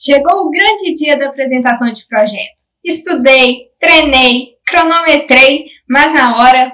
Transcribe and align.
Chegou 0.00 0.46
o 0.46 0.50
grande 0.50 0.94
dia 0.94 1.18
da 1.18 1.26
apresentação 1.26 1.92
de 1.92 2.06
projeto. 2.06 2.56
Estudei, 2.84 3.62
treinei, 3.80 4.50
cronometrei, 4.64 5.66
mas 5.90 6.14
na 6.14 6.36
hora 6.36 6.72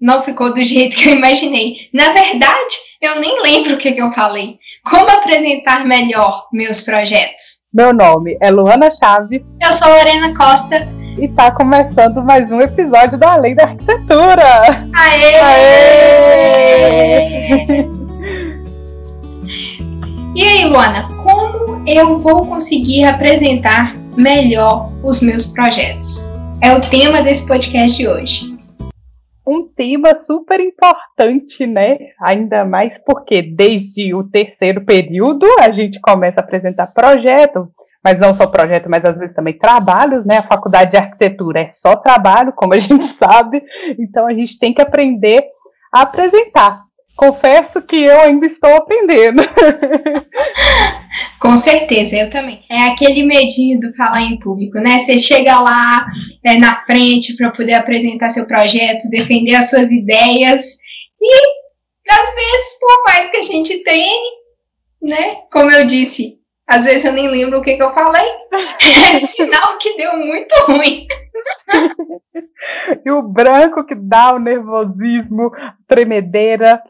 não 0.00 0.22
ficou 0.22 0.54
do 0.54 0.64
jeito 0.64 0.96
que 0.96 1.10
eu 1.10 1.16
imaginei. 1.16 1.90
Na 1.92 2.14
verdade, 2.14 2.76
eu 2.98 3.20
nem 3.20 3.42
lembro 3.42 3.74
o 3.74 3.76
que, 3.76 3.92
que 3.92 4.00
eu 4.00 4.10
falei. 4.12 4.58
Como 4.82 5.06
apresentar 5.10 5.84
melhor 5.84 6.48
meus 6.50 6.80
projetos? 6.80 7.60
Meu 7.74 7.92
nome 7.92 8.38
é 8.40 8.50
Luana 8.50 8.88
Chaves. 8.90 9.42
Eu 9.62 9.72
sou 9.74 9.88
Lorena 9.88 10.34
Costa. 10.34 10.88
E 11.18 11.26
está 11.26 11.50
começando 11.50 12.24
mais 12.24 12.50
um 12.50 12.58
episódio 12.58 13.18
da 13.18 13.34
Além 13.34 13.54
da 13.54 13.64
Arquitetura. 13.64 14.88
Aê! 14.96 15.40
Aê! 15.42 16.24
e 20.34 20.42
aí, 20.42 20.64
Luana, 20.64 21.06
eu 21.86 22.18
vou 22.20 22.46
conseguir 22.46 23.04
apresentar 23.04 23.94
melhor 24.16 24.92
os 25.02 25.20
meus 25.20 25.52
projetos? 25.52 26.30
É 26.62 26.72
o 26.72 26.80
tema 26.80 27.22
desse 27.22 27.46
podcast 27.46 27.98
de 27.98 28.08
hoje. 28.08 28.56
Um 29.44 29.66
tema 29.66 30.14
super 30.14 30.60
importante, 30.60 31.66
né? 31.66 31.98
Ainda 32.20 32.64
mais 32.64 32.96
porque 33.04 33.42
desde 33.42 34.14
o 34.14 34.22
terceiro 34.22 34.84
período 34.84 35.44
a 35.58 35.72
gente 35.72 36.00
começa 36.00 36.40
a 36.40 36.44
apresentar 36.44 36.86
projeto, 36.86 37.68
mas 38.04 38.16
não 38.18 38.32
só 38.32 38.46
projeto, 38.46 38.88
mas 38.88 39.04
às 39.04 39.18
vezes 39.18 39.34
também 39.34 39.58
trabalhos, 39.58 40.24
né? 40.24 40.38
A 40.38 40.46
faculdade 40.46 40.92
de 40.92 40.96
arquitetura 40.96 41.62
é 41.62 41.70
só 41.70 41.96
trabalho, 41.96 42.52
como 42.52 42.74
a 42.74 42.78
gente 42.78 43.04
sabe, 43.18 43.60
então 43.98 44.28
a 44.28 44.32
gente 44.32 44.56
tem 44.56 44.72
que 44.72 44.80
aprender 44.80 45.42
a 45.92 46.02
apresentar. 46.02 46.82
Confesso 47.16 47.82
que 47.82 47.96
eu 47.96 48.20
ainda 48.20 48.46
estou 48.46 48.74
aprendendo. 48.74 49.42
Com 51.42 51.56
certeza, 51.56 52.16
eu 52.16 52.30
também. 52.30 52.62
É 52.70 52.84
aquele 52.84 53.24
medinho 53.24 53.80
do 53.80 53.92
falar 53.96 54.22
em 54.22 54.38
público, 54.38 54.78
né? 54.78 55.00
Você 55.00 55.18
chega 55.18 55.58
lá 55.58 56.06
é, 56.44 56.56
na 56.56 56.84
frente 56.84 57.36
para 57.36 57.50
poder 57.50 57.74
apresentar 57.74 58.30
seu 58.30 58.46
projeto, 58.46 59.10
defender 59.10 59.56
as 59.56 59.68
suas 59.68 59.90
ideias 59.90 60.78
e 61.20 61.62
às 62.08 62.34
vezes, 62.34 62.78
por 62.78 63.02
mais 63.04 63.30
que 63.30 63.38
a 63.38 63.44
gente 63.44 63.82
treine, 63.82 64.30
né? 65.02 65.38
Como 65.50 65.68
eu 65.72 65.84
disse, 65.84 66.38
às 66.68 66.84
vezes 66.84 67.04
eu 67.04 67.12
nem 67.12 67.26
lembro 67.26 67.58
o 67.58 67.62
que, 67.62 67.76
que 67.76 67.82
eu 67.82 67.92
falei. 67.92 68.26
É 69.14 69.18
sinal 69.18 69.78
que 69.78 69.96
deu 69.96 70.16
muito 70.16 70.54
ruim. 70.66 71.06
e 73.04 73.10
o 73.10 73.20
branco 73.20 73.84
que 73.84 73.94
dá 73.94 74.34
o 74.34 74.38
nervosismo, 74.38 75.50
tremedeira. 75.88 76.80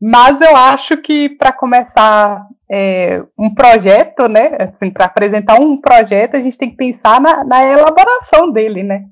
Mas 0.00 0.40
eu 0.40 0.56
acho 0.56 0.96
que 0.98 1.28
para 1.28 1.52
começar 1.52 2.46
é, 2.70 3.22
um 3.38 3.54
projeto, 3.54 4.28
né? 4.28 4.50
Assim, 4.58 4.90
para 4.90 5.06
apresentar 5.06 5.60
um 5.60 5.80
projeto, 5.80 6.36
a 6.36 6.40
gente 6.40 6.58
tem 6.58 6.70
que 6.70 6.76
pensar 6.76 7.20
na, 7.20 7.44
na 7.44 7.64
elaboração 7.64 8.52
dele, 8.52 8.82
né? 8.82 9.04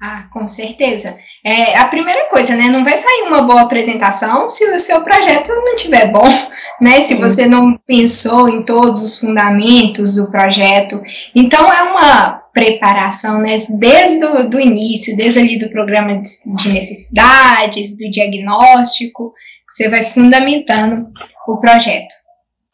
Ah, 0.00 0.28
com 0.32 0.46
certeza. 0.46 1.18
É 1.44 1.76
a 1.76 1.86
primeira 1.86 2.28
coisa, 2.30 2.54
né? 2.54 2.68
Não 2.68 2.84
vai 2.84 2.96
sair 2.96 3.22
uma 3.26 3.42
boa 3.42 3.62
apresentação 3.62 4.48
se 4.48 4.64
o 4.70 4.78
seu 4.78 5.02
projeto 5.02 5.48
não 5.48 5.74
estiver 5.74 6.12
bom, 6.12 6.24
né? 6.80 7.00
Se 7.00 7.16
você 7.16 7.46
não 7.46 7.76
pensou 7.84 8.48
em 8.48 8.62
todos 8.62 9.02
os 9.02 9.18
fundamentos 9.18 10.14
do 10.14 10.30
projeto. 10.30 11.02
Então 11.34 11.72
é 11.72 11.82
uma 11.82 12.42
preparação, 12.54 13.40
né? 13.40 13.58
Desde 13.76 14.24
o 14.24 14.48
do 14.48 14.60
início, 14.60 15.16
desde 15.16 15.40
ali 15.40 15.58
do 15.58 15.70
programa 15.70 16.20
de 16.20 16.72
necessidades, 16.72 17.96
do 17.96 18.08
diagnóstico, 18.08 19.32
você 19.68 19.88
vai 19.88 20.04
fundamentando 20.04 21.10
o 21.46 21.58
projeto. 21.58 22.14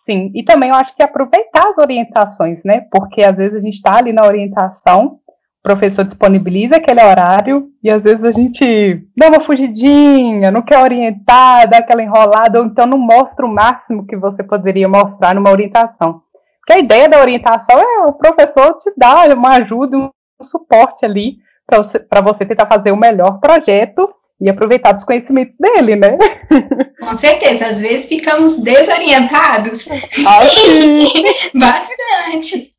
Sim, 0.05 0.31
e 0.35 0.43
também 0.43 0.69
eu 0.69 0.77
acho 0.77 0.95
que 0.95 1.03
aproveitar 1.03 1.71
as 1.71 1.79
orientações, 1.79 2.61
né? 2.65 2.87
Porque 2.91 3.23
às 3.23 3.37
vezes 3.37 3.57
a 3.57 3.61
gente 3.61 3.75
está 3.75 3.97
ali 3.97 4.13
na 4.13 4.27
orientação, 4.27 5.19
o 5.27 5.63
professor 5.63 6.05
disponibiliza 6.05 6.77
aquele 6.77 7.03
horário 7.03 7.71
e 7.83 7.91
às 7.91 8.03
vezes 8.03 8.23
a 8.23 8.31
gente 8.31 9.03
dá 9.17 9.29
uma 9.29 9.41
fugidinha, 9.41 10.51
não 10.51 10.61
quer 10.61 10.79
orientar, 10.79 11.69
dá 11.69 11.79
aquela 11.79 12.03
enrolada, 12.03 12.61
ou 12.61 12.67
então 12.67 12.87
não 12.87 12.99
mostra 12.99 13.47
o 13.47 13.53
máximo 13.53 14.07
que 14.07 14.15
você 14.15 14.43
poderia 14.43 14.89
mostrar 14.89 15.35
numa 15.35 15.51
orientação. 15.51 16.23
Porque 16.61 16.75
a 16.75 16.79
ideia 16.79 17.09
da 17.09 17.21
orientação 17.21 17.79
é 17.79 18.05
o 18.05 18.13
professor 18.13 18.79
te 18.79 18.93
dar 18.95 19.35
uma 19.35 19.57
ajuda, 19.57 19.97
um 19.97 20.11
suporte 20.45 21.05
ali 21.07 21.39
para 21.67 21.79
você, 21.79 22.07
você 22.23 22.45
tentar 22.45 22.67
fazer 22.67 22.93
o 22.93 22.97
melhor 22.97 23.41
projeto 23.41 24.15
e 24.41 24.51
aproveitar 24.51 24.93
dos 24.93 25.05
conhecimentos 25.05 25.55
dele, 25.59 25.97
né? 25.97 26.19
Com 27.01 27.15
certeza, 27.15 27.67
às 27.67 27.81
vezes 27.81 28.09
ficamos 28.09 28.57
desorientados. 28.63 29.83
Sim. 29.83 31.09
Bastante. 31.55 32.75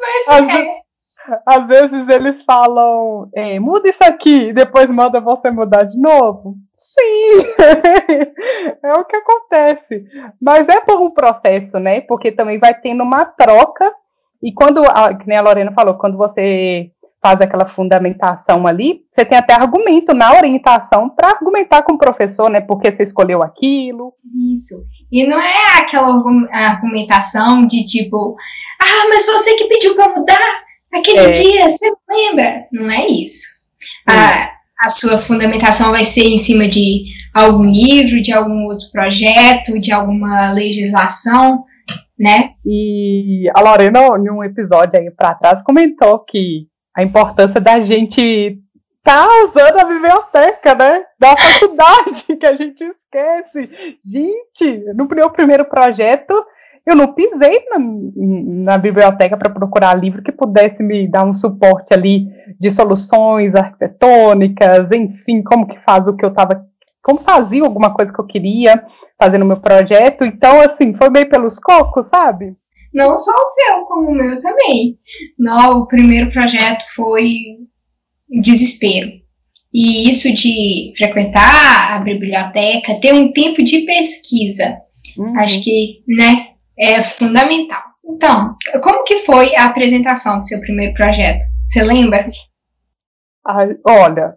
Mas 0.00 0.28
às, 0.28 0.54
é. 0.54 0.82
às 1.46 1.66
vezes 1.66 2.08
eles 2.08 2.42
falam, 2.44 3.28
é, 3.34 3.58
muda 3.58 3.88
isso 3.88 4.02
aqui, 4.04 4.48
e 4.48 4.52
depois 4.52 4.90
manda 4.90 5.20
você 5.20 5.50
mudar 5.50 5.84
de 5.84 5.98
novo. 5.98 6.56
Sim, 6.96 7.44
é 8.84 8.92
o 8.92 9.04
que 9.04 9.16
acontece. 9.16 10.06
Mas 10.40 10.68
é 10.68 10.80
por 10.80 11.00
um 11.00 11.10
processo, 11.10 11.78
né? 11.78 12.02
Porque 12.02 12.30
também 12.30 12.58
vai 12.58 12.72
tendo 12.74 13.02
uma 13.02 13.24
troca. 13.24 13.92
E 14.40 14.52
quando, 14.52 14.84
a, 14.84 15.12
que 15.14 15.26
nem 15.26 15.38
a 15.38 15.42
Lorena 15.42 15.72
falou, 15.72 15.94
quando 15.94 16.16
você 16.16 16.90
faz 17.24 17.40
aquela 17.40 17.66
fundamentação 17.66 18.66
ali, 18.66 19.00
você 19.16 19.24
tem 19.24 19.38
até 19.38 19.54
argumento 19.54 20.14
na 20.14 20.36
orientação 20.36 21.08
para 21.08 21.30
argumentar 21.30 21.82
com 21.82 21.94
o 21.94 21.98
professor, 21.98 22.50
né? 22.50 22.60
Porque 22.60 22.90
você 22.90 23.04
escolheu 23.04 23.42
aquilo. 23.42 24.12
Isso. 24.52 24.84
E 25.10 25.26
não 25.26 25.40
é 25.40 25.78
aquela 25.78 26.22
argumentação 26.52 27.66
de 27.66 27.82
tipo, 27.86 28.36
ah, 28.78 29.08
mas 29.08 29.24
você 29.24 29.54
que 29.54 29.64
pediu 29.68 29.94
para 29.94 30.14
mudar 30.14 30.38
aquele 30.94 31.20
é. 31.20 31.30
dia, 31.30 31.70
você 31.70 31.90
lembra? 32.10 32.66
Não 32.70 32.90
é 32.90 33.06
isso. 33.06 33.46
A, 34.06 34.50
a 34.84 34.90
sua 34.90 35.16
fundamentação 35.16 35.92
vai 35.92 36.04
ser 36.04 36.26
em 36.26 36.36
cima 36.36 36.68
de 36.68 37.04
algum 37.32 37.64
livro, 37.64 38.20
de 38.20 38.34
algum 38.34 38.64
outro 38.64 38.88
projeto, 38.92 39.80
de 39.80 39.90
alguma 39.90 40.52
legislação, 40.52 41.64
né? 42.18 42.50
E 42.66 43.48
a 43.56 43.62
Lorena, 43.62 44.00
em 44.18 44.30
um 44.30 44.44
episódio 44.44 45.00
aí 45.00 45.10
para 45.10 45.34
trás, 45.34 45.62
comentou 45.62 46.18
que 46.18 46.68
a 46.94 47.02
importância 47.02 47.60
da 47.60 47.80
gente 47.80 48.60
tá 49.02 49.26
usando 49.44 49.78
a 49.78 49.84
biblioteca, 49.84 50.74
né? 50.74 51.04
Da 51.18 51.36
faculdade, 51.36 52.24
que 52.38 52.46
a 52.46 52.54
gente 52.54 52.82
esquece. 52.82 53.98
Gente, 54.04 54.84
no 54.94 55.06
meu 55.06 55.30
primeiro 55.30 55.64
projeto, 55.66 56.34
eu 56.86 56.96
não 56.96 57.12
pisei 57.12 57.64
na, 57.70 57.78
na 58.72 58.78
biblioteca 58.78 59.36
para 59.36 59.50
procurar 59.50 59.94
livro 59.94 60.22
que 60.22 60.32
pudesse 60.32 60.82
me 60.82 61.08
dar 61.08 61.24
um 61.24 61.34
suporte 61.34 61.92
ali 61.92 62.28
de 62.58 62.70
soluções 62.70 63.54
arquitetônicas, 63.54 64.88
enfim, 64.90 65.42
como 65.42 65.66
que 65.66 65.78
faz 65.80 66.06
o 66.06 66.14
que 66.14 66.24
eu 66.24 66.30
estava, 66.30 66.64
como 67.02 67.20
fazia 67.22 67.62
alguma 67.62 67.92
coisa 67.92 68.12
que 68.12 68.20
eu 68.20 68.26
queria 68.26 68.84
fazer 69.20 69.38
no 69.38 69.46
meu 69.46 69.58
projeto. 69.58 70.24
Então, 70.24 70.60
assim, 70.60 70.94
foi 70.94 71.10
meio 71.10 71.28
pelos 71.28 71.58
cocos, 71.58 72.06
sabe? 72.06 72.54
Não 72.94 73.16
só 73.16 73.32
o 73.32 73.46
seu, 73.46 73.84
como 73.86 74.10
o 74.10 74.14
meu 74.14 74.40
também. 74.40 74.98
Não, 75.38 75.80
o 75.80 75.88
primeiro 75.88 76.30
projeto 76.30 76.84
foi 76.94 77.28
desespero. 78.28 79.10
E 79.72 80.08
isso 80.08 80.32
de 80.32 80.92
frequentar 80.96 81.94
a 81.94 81.98
biblioteca, 81.98 83.00
ter 83.00 83.12
um 83.12 83.32
tempo 83.32 83.62
de 83.64 83.80
pesquisa, 83.80 84.76
uhum. 85.18 85.36
acho 85.40 85.62
que, 85.64 85.98
né, 86.16 86.50
é 86.78 87.02
fundamental. 87.02 87.82
Então, 88.06 88.54
como 88.80 89.02
que 89.02 89.18
foi 89.18 89.56
a 89.56 89.64
apresentação 89.64 90.38
do 90.38 90.44
seu 90.44 90.60
primeiro 90.60 90.94
projeto? 90.94 91.44
Você 91.64 91.82
lembra? 91.82 92.30
Ai, 93.44 93.70
olha, 93.84 94.34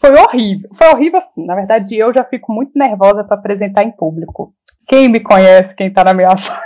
foi 0.00 0.10
horrível. 0.10 0.70
Foi 0.76 0.88
horrível 0.88 1.20
assim. 1.20 1.46
Na 1.46 1.54
verdade, 1.54 1.96
eu 1.96 2.12
já 2.12 2.24
fico 2.24 2.52
muito 2.52 2.72
nervosa 2.74 3.22
para 3.22 3.36
apresentar 3.36 3.84
em 3.84 3.92
público. 3.92 4.52
Quem 4.88 5.08
me 5.08 5.20
conhece, 5.20 5.74
quem 5.76 5.88
está 5.88 6.02
na 6.04 6.12
minha 6.12 6.34
sala, 6.36 6.60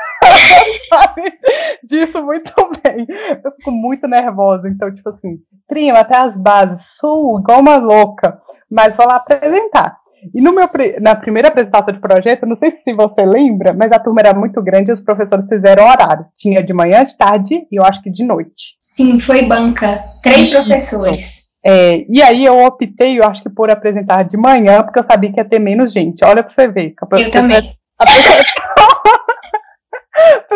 sabe 0.89 1.33
disso 1.85 2.23
muito 2.23 2.53
bem. 2.83 3.07
Eu 3.45 3.53
fico 3.53 3.71
muito 3.71 4.07
nervosa. 4.07 4.69
Então, 4.69 4.93
tipo 4.95 5.09
assim, 5.11 5.39
trio 5.69 5.97
até 5.97 6.17
as 6.17 6.37
bases, 6.39 6.87
sou 6.99 7.41
igual 7.41 7.61
uma 7.61 7.77
louca, 7.77 8.41
mas 8.71 8.97
vou 8.97 9.07
lá 9.07 9.17
apresentar. 9.17 9.97
E 10.35 10.41
no 10.41 10.53
meu, 10.53 10.69
na 11.01 11.15
primeira 11.15 11.49
apresentação 11.49 11.95
de 11.95 12.01
projeto, 12.01 12.45
não 12.45 12.57
sei 12.57 12.73
se 12.73 12.93
você 12.93 13.25
lembra, 13.25 13.73
mas 13.73 13.93
a 13.93 13.99
turma 13.99 14.21
era 14.21 14.35
muito 14.35 14.61
grande 14.63 14.91
e 14.91 14.95
os 14.95 15.01
professores 15.01 15.47
fizeram 15.49 15.85
horários. 15.85 16.27
Tinha 16.37 16.63
de 16.63 16.73
manhã, 16.73 17.05
de 17.05 17.17
tarde 17.17 17.67
e 17.71 17.79
eu 17.79 17.85
acho 17.85 18.03
que 18.03 18.11
de 18.11 18.25
noite. 18.25 18.77
Sim, 18.81 19.21
foi 19.21 19.45
banca. 19.45 20.03
Três 20.23 20.51
professores. 20.51 21.49
É, 21.65 22.05
e 22.09 22.23
aí 22.23 22.45
eu 22.45 22.65
optei, 22.65 23.19
eu 23.19 23.25
acho 23.25 23.43
que 23.43 23.51
por 23.51 23.71
apresentar 23.71 24.23
de 24.25 24.37
manhã, 24.37 24.83
porque 24.83 24.99
eu 24.99 25.05
sabia 25.05 25.33
que 25.33 25.41
ia 25.41 25.45
ter 25.45 25.59
menos 25.59 25.93
gente. 25.93 26.25
Olha 26.25 26.43
pra 26.43 26.53
você 26.53 26.69
ver. 26.69 26.95
Eu 27.13 27.31
também. 27.31 27.77
A 27.99 28.07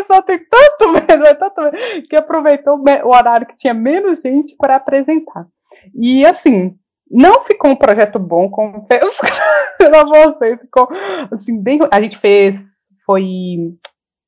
pessoa, 0.02 0.22
tem 0.22 0.38
tanto 0.38 0.88
medo, 0.92 1.26
é 1.26 1.34
tanto 1.34 1.60
medo, 1.62 2.08
que 2.08 2.16
aproveitou 2.16 2.78
o 3.04 3.08
horário 3.08 3.46
que 3.46 3.56
tinha 3.56 3.74
menos 3.74 4.20
gente 4.20 4.54
para 4.56 4.76
apresentar. 4.76 5.46
E 5.94 6.24
assim, 6.24 6.76
não 7.10 7.44
ficou 7.44 7.70
um 7.70 7.76
projeto 7.76 8.18
bom, 8.18 8.50
confesso 8.50 9.20
pra 9.78 10.04
vocês, 10.04 10.60
ficou 10.60 10.88
assim, 11.30 11.58
bem. 11.60 11.80
A 11.90 12.00
gente 12.00 12.18
fez, 12.18 12.58
foi 13.04 13.24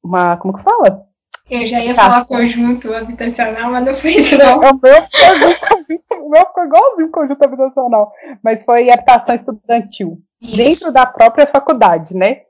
uma, 0.03 0.37
como 0.37 0.57
que 0.57 0.63
fala? 0.63 1.07
Eu 1.51 1.67
já 1.67 1.79
ia 1.79 1.95
tá. 1.95 2.05
falar 2.05 2.25
conjunto 2.25 2.95
habitacional, 2.95 3.71
mas 3.71 3.85
não 3.85 3.95
foi 3.95 4.11
isso 4.13 4.39
não. 4.39 4.61
O 4.65 4.81
meu, 4.83 6.25
o 6.25 6.31
meu 6.31 6.47
ficou 6.47 6.65
igualzinho 6.65 7.11
conjunto 7.11 7.45
habitacional, 7.45 8.13
mas 8.43 8.65
foi 8.65 8.91
habitação 8.91 9.35
estudantil, 9.35 10.19
isso. 10.41 10.57
dentro 10.57 10.93
da 10.93 11.05
própria 11.05 11.47
faculdade, 11.47 12.17
né? 12.17 12.43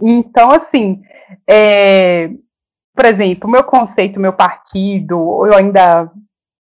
Então, 0.00 0.50
assim, 0.52 1.02
é, 1.48 2.30
por 2.96 3.04
exemplo, 3.04 3.50
meu 3.50 3.62
conceito, 3.62 4.18
meu 4.18 4.32
partido, 4.32 5.46
eu 5.46 5.54
ainda, 5.54 6.10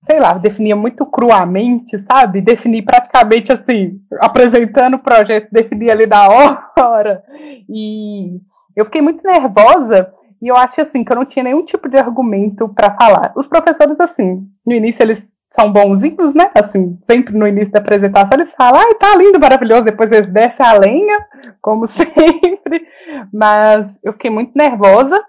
sei 0.09 0.19
lá, 0.19 0.33
definia 0.33 0.75
muito 0.75 1.05
cruamente, 1.05 2.03
sabe? 2.11 2.41
Defini 2.41 2.81
praticamente 2.81 3.53
assim, 3.53 4.01
apresentando 4.19 4.95
o 4.95 4.99
projeto, 4.99 5.47
defini 5.51 5.91
ali 5.91 6.07
da 6.07 6.27
hora. 6.27 7.23
E 7.69 8.41
eu 8.75 8.85
fiquei 8.85 8.99
muito 8.99 9.23
nervosa 9.23 10.11
e 10.41 10.47
eu 10.47 10.55
acho 10.55 10.81
assim 10.81 11.03
que 11.03 11.11
eu 11.11 11.15
não 11.15 11.25
tinha 11.25 11.43
nenhum 11.43 11.63
tipo 11.63 11.87
de 11.87 11.97
argumento 11.97 12.67
para 12.69 12.95
falar. 12.95 13.31
Os 13.35 13.45
professores, 13.45 13.99
assim, 13.99 14.47
no 14.65 14.73
início 14.73 15.03
eles 15.03 15.23
são 15.51 15.71
bonzinhos, 15.71 16.33
né? 16.33 16.49
Assim, 16.55 16.97
sempre 17.09 17.37
no 17.37 17.47
início 17.47 17.71
da 17.71 17.79
apresentação 17.79 18.39
eles 18.39 18.53
falam, 18.57 18.81
ai, 18.81 18.95
tá 18.95 19.15
lindo, 19.15 19.39
maravilhoso, 19.39 19.83
depois 19.83 20.11
eles 20.11 20.27
descem 20.27 20.65
a 20.65 20.73
lenha, 20.73 21.25
como 21.61 21.85
sempre. 21.87 22.87
Mas 23.31 23.99
eu 24.03 24.13
fiquei 24.13 24.31
muito 24.31 24.51
nervosa 24.55 25.23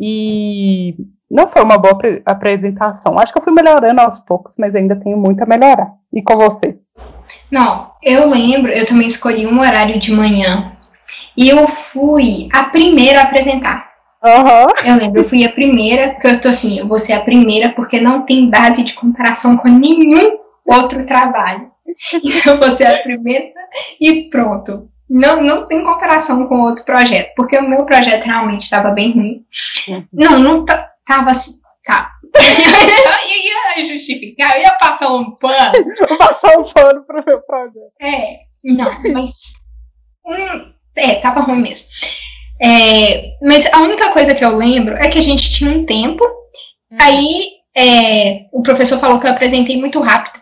e 0.00 0.96
não 1.30 1.48
foi 1.48 1.62
uma 1.62 1.76
boa 1.76 1.98
apresentação. 2.24 3.18
Acho 3.18 3.32
que 3.32 3.38
eu 3.38 3.44
fui 3.44 3.52
melhorando 3.52 4.00
aos 4.00 4.18
poucos, 4.18 4.54
mas 4.58 4.74
ainda 4.74 4.96
tenho 4.96 5.18
muito 5.18 5.42
a 5.42 5.46
melhorar. 5.46 5.92
E 6.10 6.22
com 6.22 6.38
você? 6.38 6.78
Não, 7.50 7.92
eu 8.02 8.26
lembro, 8.28 8.72
eu 8.72 8.86
também 8.86 9.06
escolhi 9.06 9.46
um 9.46 9.60
horário 9.60 9.98
de 9.98 10.10
manhã. 10.10 10.72
E 11.36 11.50
eu 11.50 11.68
fui 11.68 12.48
a 12.52 12.64
primeira 12.64 13.20
a 13.20 13.24
apresentar. 13.24 13.90
Uhum. 14.24 14.86
Eu 14.86 14.96
lembro, 14.96 15.20
eu 15.20 15.28
fui 15.28 15.44
a 15.44 15.52
primeira, 15.52 16.10
porque 16.14 16.28
eu 16.28 16.40
tô 16.40 16.48
assim, 16.48 16.78
eu 16.78 16.88
vou 16.88 16.98
ser 16.98 17.12
a 17.12 17.20
primeira, 17.20 17.70
porque 17.70 18.00
não 18.00 18.22
tem 18.22 18.50
base 18.50 18.82
de 18.82 18.94
comparação 18.94 19.56
com 19.56 19.68
nenhum 19.68 20.38
outro 20.66 21.06
trabalho. 21.06 21.70
Então, 22.24 22.54
eu 22.54 22.60
vou 22.60 22.70
ser 22.70 22.86
a 22.86 22.98
primeira 22.98 23.46
e 24.00 24.30
pronto. 24.30 24.89
Não, 25.10 25.42
não 25.42 25.66
tem 25.66 25.82
comparação 25.82 26.46
com 26.46 26.60
outro 26.60 26.84
projeto, 26.84 27.32
porque 27.34 27.58
o 27.58 27.68
meu 27.68 27.84
projeto 27.84 28.24
realmente 28.24 28.62
estava 28.62 28.92
bem 28.92 29.12
ruim. 29.12 29.44
Uhum. 29.88 30.06
Não, 30.12 30.38
não 30.38 30.64
tava 30.64 31.32
assim. 31.32 31.58
Tá. 31.84 32.12
eu 32.32 33.82
ia 33.82 33.92
justificar, 33.92 34.54
eu 34.54 34.62
ia 34.62 34.70
passar 34.72 35.12
um 35.12 35.32
pano. 35.32 35.72
Vou 36.08 36.16
passar 36.18 36.56
um 36.56 36.72
pano 36.72 37.04
pro 37.04 37.24
meu 37.26 37.40
projeto. 37.40 37.92
É, 38.00 38.36
não, 38.64 38.92
mas. 39.12 39.54
Hum, 40.24 40.72
é, 40.94 41.16
tava 41.16 41.40
ruim 41.40 41.62
mesmo. 41.62 41.88
É, 42.62 43.36
mas 43.42 43.66
a 43.72 43.80
única 43.80 44.12
coisa 44.12 44.34
que 44.34 44.44
eu 44.44 44.56
lembro 44.56 44.94
é 44.96 45.08
que 45.08 45.18
a 45.18 45.22
gente 45.22 45.50
tinha 45.50 45.72
um 45.72 45.84
tempo, 45.84 46.24
hum. 46.24 46.98
aí 47.00 47.48
é, 47.76 48.46
o 48.52 48.62
professor 48.62 48.98
falou 48.98 49.18
que 49.18 49.26
eu 49.26 49.30
apresentei 49.30 49.76
muito 49.76 49.98
rápido. 50.00 50.39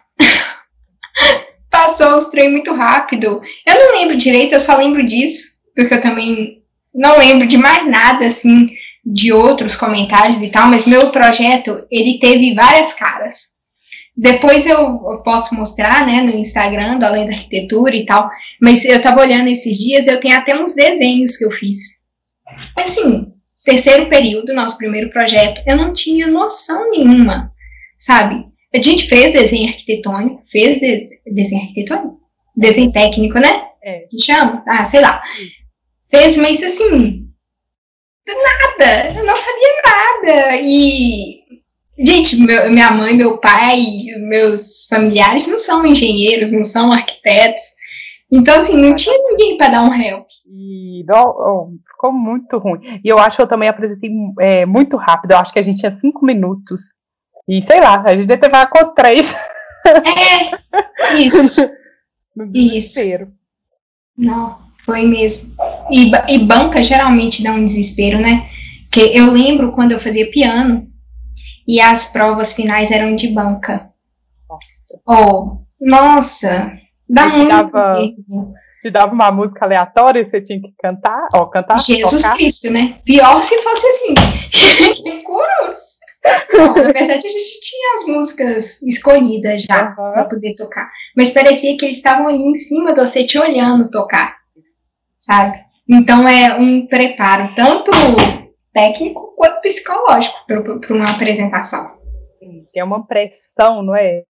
Passou 1.88 2.18
os 2.18 2.24
trem 2.24 2.50
muito 2.50 2.74
rápido. 2.74 3.40
Eu 3.66 3.74
não 3.74 3.98
lembro 3.98 4.14
direito, 4.14 4.52
eu 4.52 4.60
só 4.60 4.76
lembro 4.76 5.02
disso, 5.06 5.42
porque 5.74 5.94
eu 5.94 6.02
também 6.02 6.62
não 6.94 7.18
lembro 7.18 7.46
de 7.46 7.56
mais 7.56 7.88
nada, 7.88 8.26
assim, 8.26 8.68
de 9.02 9.32
outros 9.32 9.74
comentários 9.74 10.42
e 10.42 10.50
tal, 10.50 10.68
mas 10.68 10.86
meu 10.86 11.10
projeto, 11.10 11.82
ele 11.90 12.18
teve 12.18 12.54
várias 12.54 12.92
caras. 12.92 13.56
Depois 14.14 14.66
eu, 14.66 14.98
posso 15.24 15.54
mostrar, 15.54 16.04
né, 16.04 16.20
no 16.20 16.36
Instagram, 16.36 16.98
do 16.98 17.06
Além 17.06 17.26
da 17.26 17.32
Arquitetura 17.34 17.96
e 17.96 18.04
tal, 18.04 18.28
mas 18.60 18.84
eu 18.84 19.00
tava 19.00 19.22
olhando 19.22 19.48
esses 19.48 19.78
dias, 19.78 20.06
eu 20.06 20.20
tenho 20.20 20.36
até 20.36 20.60
uns 20.60 20.74
desenhos 20.74 21.38
que 21.38 21.44
eu 21.46 21.50
fiz 21.50 22.06
Assim, 22.76 23.28
terceiro 23.64 24.10
período, 24.10 24.52
nosso 24.52 24.76
primeiro 24.76 25.10
projeto, 25.10 25.62
eu 25.66 25.76
não 25.76 25.94
tinha 25.94 26.26
noção 26.26 26.90
nenhuma, 26.90 27.50
sabe? 27.96 28.44
A 28.74 28.82
gente 28.82 29.08
fez 29.08 29.32
desenho 29.32 29.68
arquitetônico, 29.68 30.42
fez 30.46 30.78
de, 30.78 31.04
desenho 31.32 31.62
arquitetônico, 31.62 32.20
desenho 32.56 32.92
técnico, 32.92 33.38
né? 33.38 33.68
É. 33.82 34.00
Que 34.10 34.20
chama? 34.20 34.62
Ah, 34.66 34.84
sei 34.84 35.00
lá. 35.00 35.22
Fez, 36.10 36.36
mas 36.36 36.62
assim, 36.62 37.28
nada, 38.26 39.18
eu 39.18 39.24
não 39.24 39.36
sabia 39.36 39.68
nada. 39.84 40.56
E, 40.60 41.40
gente, 41.98 42.36
meu, 42.36 42.70
minha 42.70 42.90
mãe, 42.90 43.14
meu 43.14 43.38
pai, 43.38 43.80
meus 44.20 44.86
familiares 44.88 45.46
não 45.46 45.58
são 45.58 45.86
engenheiros, 45.86 46.52
não 46.52 46.64
são 46.64 46.92
arquitetos. 46.92 47.62
Então, 48.30 48.58
assim, 48.58 48.76
não 48.76 48.94
tinha 48.94 49.16
ninguém 49.30 49.56
para 49.56 49.70
dar 49.70 49.82
um 49.82 49.94
help. 49.94 50.26
E 50.46 51.04
oh, 51.10 51.70
ficou 51.90 52.12
muito 52.12 52.58
ruim. 52.58 53.00
E 53.02 53.08
eu 53.08 53.18
acho 53.18 53.36
que 53.36 53.42
eu 53.42 53.48
também 53.48 53.68
apresentei 53.68 54.10
é, 54.40 54.66
muito 54.66 54.96
rápido. 54.96 55.32
Eu 55.32 55.38
acho 55.38 55.52
que 55.52 55.58
a 55.58 55.62
gente 55.62 55.78
tinha 55.78 55.98
cinco 56.00 56.26
minutos. 56.26 56.80
E 57.48 57.62
sei 57.62 57.80
lá, 57.80 58.02
a 58.06 58.14
gente 58.14 58.26
deve 58.26 58.42
ter 58.42 58.68
com 58.68 58.94
três. 58.94 59.34
É, 59.86 61.14
isso. 61.16 61.62
isso. 62.52 63.00
Não, 64.16 64.58
foi 64.84 65.06
mesmo. 65.06 65.54
E, 65.90 66.10
e 66.28 66.44
banca 66.44 66.84
geralmente 66.84 67.42
dá 67.42 67.52
um 67.52 67.64
desespero, 67.64 68.18
né? 68.18 68.50
Porque 68.82 69.00
eu 69.14 69.30
lembro 69.30 69.72
quando 69.72 69.92
eu 69.92 70.00
fazia 70.00 70.30
piano 70.30 70.88
e 71.66 71.80
as 71.80 72.12
provas 72.12 72.54
finais 72.54 72.90
eram 72.90 73.14
de 73.14 73.28
banca. 73.28 73.90
Nossa. 74.48 75.00
Oh, 75.06 75.58
nossa, 75.80 76.72
dá 77.08 77.24
eu 77.24 77.30
muito 77.30 77.48
dava, 77.48 77.98
te 78.82 78.90
dava 78.90 79.12
uma 79.12 79.30
música 79.30 79.64
aleatória 79.64 80.20
e 80.20 80.30
você 80.30 80.40
tinha 80.40 80.60
que 80.60 80.72
cantar, 80.82 81.28
ó, 81.34 81.46
cantar. 81.46 81.78
Jesus 81.78 82.22
tocar. 82.22 82.36
Cristo, 82.36 82.72
né? 82.72 82.98
Pior 83.04 83.42
se 83.42 83.56
fosse 83.62 83.86
assim. 83.86 84.14
que 85.02 85.22
cruz! 85.22 85.98
Não, 86.52 86.74
na 86.74 86.82
verdade 86.82 87.26
a 87.26 87.30
gente 87.30 87.60
tinha 87.60 87.94
as 87.94 88.06
músicas 88.06 88.82
escolhidas 88.82 89.62
já 89.62 89.90
uhum. 89.90 90.12
para 90.12 90.24
poder 90.24 90.54
tocar, 90.54 90.90
mas 91.16 91.30
parecia 91.30 91.76
que 91.76 91.84
eles 91.84 91.96
estavam 91.96 92.28
ali 92.28 92.42
em 92.42 92.54
cima 92.54 92.92
de 92.92 93.00
você 93.00 93.24
te 93.24 93.38
olhando 93.38 93.90
tocar, 93.90 94.36
sabe? 95.16 95.58
Então 95.88 96.28
é 96.28 96.54
um 96.56 96.86
preparo 96.86 97.54
tanto 97.54 97.90
técnico 98.72 99.34
quanto 99.36 99.60
psicológico 99.60 100.36
para 100.46 100.94
uma 100.94 101.10
apresentação. 101.10 101.98
Tem 102.72 102.82
uma 102.82 103.06
pressão, 103.06 103.82
não 103.82 103.96
é? 103.96 104.22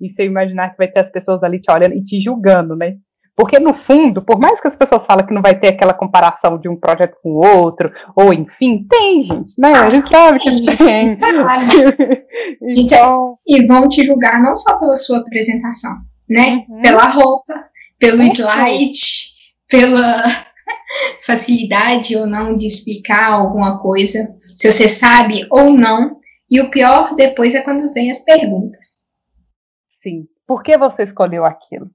E 0.00 0.10
você 0.10 0.24
imaginar 0.24 0.70
que 0.70 0.78
vai 0.78 0.90
ter 0.90 1.00
as 1.00 1.10
pessoas 1.10 1.42
ali 1.42 1.60
te 1.60 1.70
olhando 1.70 1.94
e 1.94 2.02
te 2.02 2.20
julgando, 2.20 2.74
né? 2.74 2.96
Porque, 3.40 3.58
no 3.58 3.72
fundo, 3.72 4.20
por 4.20 4.38
mais 4.38 4.60
que 4.60 4.68
as 4.68 4.76
pessoas 4.76 5.06
falem 5.06 5.24
que 5.24 5.32
não 5.32 5.40
vai 5.40 5.58
ter 5.58 5.68
aquela 5.68 5.94
comparação 5.94 6.58
de 6.58 6.68
um 6.68 6.76
projeto 6.76 7.16
com 7.22 7.30
o 7.30 7.42
outro, 7.42 7.90
ou 8.14 8.34
enfim, 8.34 8.86
tem, 8.86 9.22
gente, 9.22 9.54
né? 9.58 9.72
A 9.72 9.88
gente 9.88 10.10
sabe 10.10 10.38
que 10.40 10.76
tem. 10.76 11.16
então... 12.60 13.38
E 13.46 13.66
vão 13.66 13.88
te 13.88 14.04
julgar 14.04 14.42
não 14.42 14.54
só 14.54 14.78
pela 14.78 14.94
sua 14.94 15.20
apresentação, 15.20 15.90
né? 16.28 16.66
Uhum. 16.68 16.82
Pela 16.82 17.06
roupa, 17.06 17.54
pelo 17.98 18.20
slide, 18.24 19.00
pela 19.70 20.22
facilidade 21.24 22.14
ou 22.14 22.26
não 22.26 22.54
de 22.54 22.66
explicar 22.66 23.32
alguma 23.32 23.80
coisa, 23.80 24.36
se 24.54 24.70
você 24.70 24.86
sabe 24.86 25.46
ou 25.50 25.72
não. 25.72 26.20
E 26.50 26.60
o 26.60 26.70
pior 26.70 27.16
depois 27.16 27.54
é 27.54 27.62
quando 27.62 27.90
vem 27.94 28.10
as 28.10 28.22
perguntas. 28.22 29.06
Sim. 30.02 30.26
Por 30.46 30.62
que 30.62 30.76
você 30.76 31.04
escolheu 31.04 31.46
aquilo? 31.46 31.90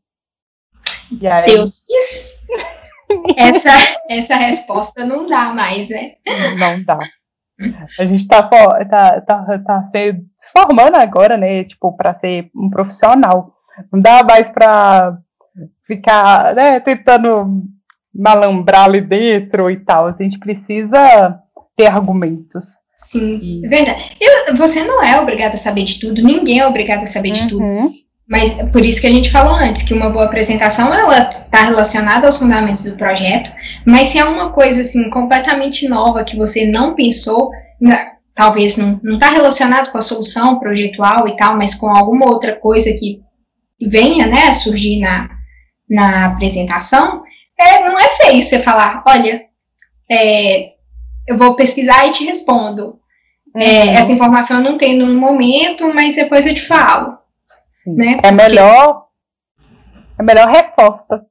Aí... 1.11 1.45
Deus 1.45 1.83
quis. 1.85 2.41
essa, 3.37 3.71
essa 4.09 4.35
resposta 4.35 5.05
não 5.05 5.27
dá 5.27 5.53
mais, 5.53 5.89
né? 5.89 6.13
Não 6.57 6.83
dá. 6.83 6.99
A 7.99 8.05
gente 8.05 8.27
tá, 8.27 8.43
tá, 8.43 9.21
tá, 9.21 9.59
tá 9.59 9.89
se 9.95 10.13
formando 10.51 10.95
agora, 10.95 11.37
né? 11.37 11.63
Tipo, 11.63 11.95
para 11.95 12.19
ser 12.19 12.49
um 12.55 12.69
profissional. 12.69 13.53
Não 13.91 14.01
dá 14.01 14.23
mais 14.23 14.49
para 14.49 15.17
ficar 15.87 16.53
né, 16.55 16.79
tentando 16.79 17.63
malambrar 18.13 18.85
ali 18.85 19.01
dentro 19.01 19.69
e 19.69 19.77
tal. 19.77 20.07
A 20.07 20.15
gente 20.19 20.39
precisa 20.39 21.39
ter 21.75 21.87
argumentos. 21.87 22.67
Sim, 22.97 23.39
e... 23.41 23.65
é 23.65 23.69
verdade. 23.69 24.17
Eu, 24.19 24.55
você 24.55 24.83
não 24.83 25.01
é 25.01 25.19
obrigado 25.19 25.55
a 25.55 25.57
saber 25.57 25.83
de 25.83 25.99
tudo, 25.99 26.23
ninguém 26.23 26.59
é 26.59 26.67
obrigado 26.67 27.03
a 27.03 27.07
saber 27.07 27.29
uhum. 27.29 27.33
de 27.35 27.49
tudo. 27.49 27.91
Mas 28.27 28.53
por 28.71 28.83
isso 28.83 28.99
que 28.99 29.07
a 29.07 29.11
gente 29.11 29.29
falou 29.29 29.53
antes, 29.53 29.83
que 29.83 29.93
uma 29.93 30.09
boa 30.09 30.25
apresentação, 30.25 30.91
ela 30.91 31.29
está 31.29 31.61
relacionada 31.63 32.25
aos 32.25 32.37
fundamentos 32.37 32.83
do 32.83 32.97
projeto, 32.97 33.51
mas 33.85 34.07
se 34.07 34.17
é 34.17 34.25
uma 34.25 34.51
coisa, 34.51 34.81
assim, 34.81 35.09
completamente 35.11 35.87
nova, 35.87 36.23
que 36.23 36.35
você 36.35 36.65
não 36.65 36.95
pensou, 36.95 37.51
talvez 38.33 38.77
não 38.77 38.99
está 39.13 39.29
relacionado 39.29 39.91
com 39.91 39.97
a 39.99 40.01
solução 40.01 40.57
projetual 40.57 41.27
e 41.27 41.35
tal, 41.37 41.55
mas 41.55 41.75
com 41.75 41.87
alguma 41.87 42.25
outra 42.25 42.55
coisa 42.55 42.91
que 42.93 43.21
venha, 43.79 44.25
né, 44.25 44.51
surgir 44.53 44.99
na, 44.99 45.29
na 45.87 46.25
apresentação, 46.25 47.23
é, 47.59 47.87
não 47.87 47.97
é 47.97 48.09
feio 48.09 48.41
você 48.41 48.59
falar, 48.59 49.03
olha, 49.07 49.43
é, 50.11 50.73
eu 51.27 51.37
vou 51.37 51.55
pesquisar 51.55 52.07
e 52.07 52.11
te 52.11 52.25
respondo. 52.25 52.99
É, 53.55 53.85
uhum. 53.85 53.91
Essa 53.91 54.11
informação 54.11 54.57
eu 54.57 54.63
não 54.63 54.77
tenho 54.77 55.05
no 55.05 55.19
momento, 55.19 55.93
mas 55.93 56.15
depois 56.15 56.45
eu 56.45 56.53
te 56.53 56.61
falo. 56.61 57.17
Né? 57.85 58.17
É 58.23 58.31
melhor, 58.31 59.07
é 60.17 60.21
a 60.21 60.23
melhor 60.23 60.47
resposta, 60.47 61.25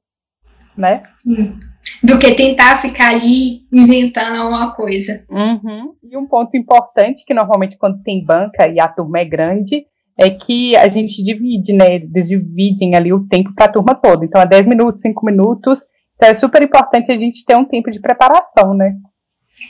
né? 0.77 1.03
Sim. 1.09 1.59
do 2.03 2.19
que 2.19 2.33
tentar 2.33 2.81
ficar 2.81 3.09
ali 3.09 3.61
inventando 3.71 4.35
alguma 4.37 4.75
coisa. 4.75 5.25
Uhum. 5.29 5.93
E 6.03 6.17
um 6.17 6.27
ponto 6.27 6.55
importante, 6.57 7.23
que 7.25 7.33
normalmente 7.33 7.77
quando 7.77 8.01
tem 8.03 8.23
banca 8.23 8.67
e 8.67 8.79
a 8.79 8.87
turma 8.87 9.19
é 9.19 9.25
grande, 9.25 9.85
é 10.17 10.29
que 10.29 10.75
a 10.75 10.87
gente 10.87 11.23
divide, 11.23 11.73
né? 11.73 11.95
Eles 11.95 12.29
dividem 12.29 12.95
ali 12.95 13.11
o 13.11 13.27
tempo 13.27 13.53
para 13.53 13.65
a 13.65 13.71
turma 13.71 13.95
toda. 13.95 14.25
Então, 14.25 14.41
é 14.41 14.45
10 14.45 14.67
minutos, 14.67 15.01
5 15.01 15.25
minutos. 15.25 15.79
Então, 16.15 16.29
é 16.29 16.33
super 16.33 16.63
importante 16.63 17.11
a 17.11 17.17
gente 17.17 17.43
ter 17.45 17.55
um 17.55 17.65
tempo 17.65 17.91
de 17.91 17.99
preparação, 17.99 18.73
né? 18.73 18.93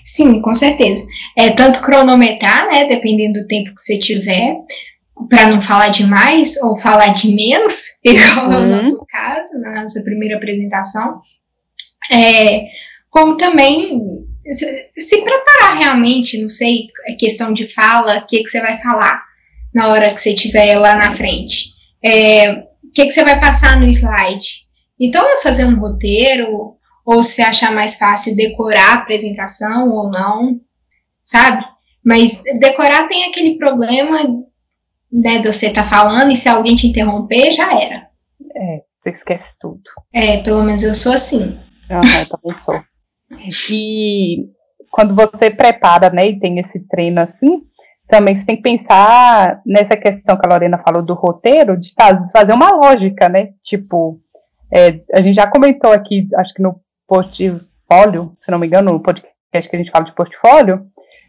Sim, 0.03 0.41
com 0.41 0.53
certeza. 0.53 1.03
É 1.35 1.51
tanto 1.51 1.81
cronometrar, 1.81 2.67
né? 2.67 2.85
Dependendo 2.85 3.41
do 3.41 3.47
tempo 3.47 3.73
que 3.73 3.81
você 3.81 3.97
tiver, 3.97 4.55
para 5.29 5.47
não 5.47 5.61
falar 5.61 5.89
demais 5.89 6.57
ou 6.61 6.77
falar 6.77 7.13
de 7.13 7.33
menos, 7.33 7.73
igual 8.03 8.49
uhum. 8.49 8.67
no 8.67 8.81
nosso 8.81 9.05
caso, 9.07 9.59
na 9.59 9.83
nossa 9.83 10.01
primeira 10.03 10.37
apresentação. 10.37 11.21
É, 12.11 12.65
como 13.09 13.37
também 13.37 14.01
se, 14.97 15.21
preparar 15.23 15.77
realmente, 15.77 16.41
não 16.41 16.49
sei, 16.49 16.87
questão 17.17 17.53
de 17.53 17.67
fala, 17.73 18.19
o 18.19 18.27
que, 18.27 18.43
que 18.43 18.49
você 18.49 18.61
vai 18.61 18.79
falar 18.81 19.23
na 19.73 19.87
hora 19.87 20.13
que 20.13 20.21
você 20.21 20.33
estiver 20.33 20.77
lá 20.77 20.95
na 20.95 21.13
frente. 21.13 21.73
É, 22.03 22.51
o 22.51 22.91
que, 22.93 23.05
que 23.05 23.11
você 23.11 23.23
vai 23.23 23.39
passar 23.39 23.79
no 23.79 23.87
slide. 23.87 24.65
Então, 24.99 25.27
é 25.27 25.41
fazer 25.41 25.65
um 25.65 25.79
roteiro, 25.79 26.75
ou 27.05 27.21
se 27.21 27.41
achar 27.41 27.71
mais 27.71 27.95
fácil 27.97 28.35
decorar 28.35 28.91
a 28.91 28.95
apresentação 28.95 29.89
ou 29.91 30.09
não, 30.09 30.59
sabe? 31.21 31.63
Mas 32.03 32.41
decorar 32.59 33.07
tem 33.07 33.25
aquele 33.25 33.57
problema 33.57 34.19
né, 35.15 35.39
de 35.39 35.51
você 35.51 35.67
estar 35.67 35.83
tá 35.83 35.87
falando 35.87 36.31
e 36.31 36.35
se 36.35 36.49
alguém 36.49 36.75
te 36.75 36.87
interromper, 36.87 37.53
já 37.53 37.71
era. 37.73 38.07
É, 38.53 38.81
você 39.01 39.11
esquece 39.11 39.49
tudo. 39.59 39.81
É, 40.13 40.41
pelo 40.43 40.61
menos 40.63 40.83
eu 40.83 40.93
sou 40.93 41.13
assim. 41.13 41.57
Aham, 41.89 42.19
eu 42.19 42.29
também 42.29 42.59
sou. 42.59 42.81
E 43.71 44.49
quando 44.91 45.15
você 45.15 45.49
prepara, 45.49 46.09
né, 46.09 46.27
e 46.27 46.39
tem 46.39 46.59
esse 46.59 46.79
treino 46.87 47.21
assim, 47.21 47.61
também 48.07 48.37
você 48.37 48.45
tem 48.45 48.57
que 48.57 48.61
pensar 48.61 49.61
nessa 49.65 49.95
questão 49.95 50.37
que 50.37 50.45
a 50.45 50.49
Lorena 50.49 50.81
falou 50.85 51.05
do 51.05 51.13
roteiro, 51.13 51.79
de 51.79 51.93
tá, 51.95 52.23
fazer 52.35 52.53
uma 52.53 52.69
lógica, 52.69 53.29
né? 53.29 53.53
Tipo, 53.63 54.19
é, 54.71 54.99
a 55.13 55.21
gente 55.21 55.35
já 55.35 55.47
comentou 55.47 55.91
aqui, 55.91 56.27
acho 56.35 56.53
que 56.53 56.61
no 56.61 56.79
portfólio, 57.07 58.35
se 58.39 58.51
não 58.51 58.59
me 58.59 58.67
engano, 58.67 58.91
no 58.93 59.01
podcast 59.01 59.69
que 59.69 59.75
a 59.75 59.79
gente 59.79 59.91
fala 59.91 60.05
de 60.05 60.13
portfólio, 60.13 60.85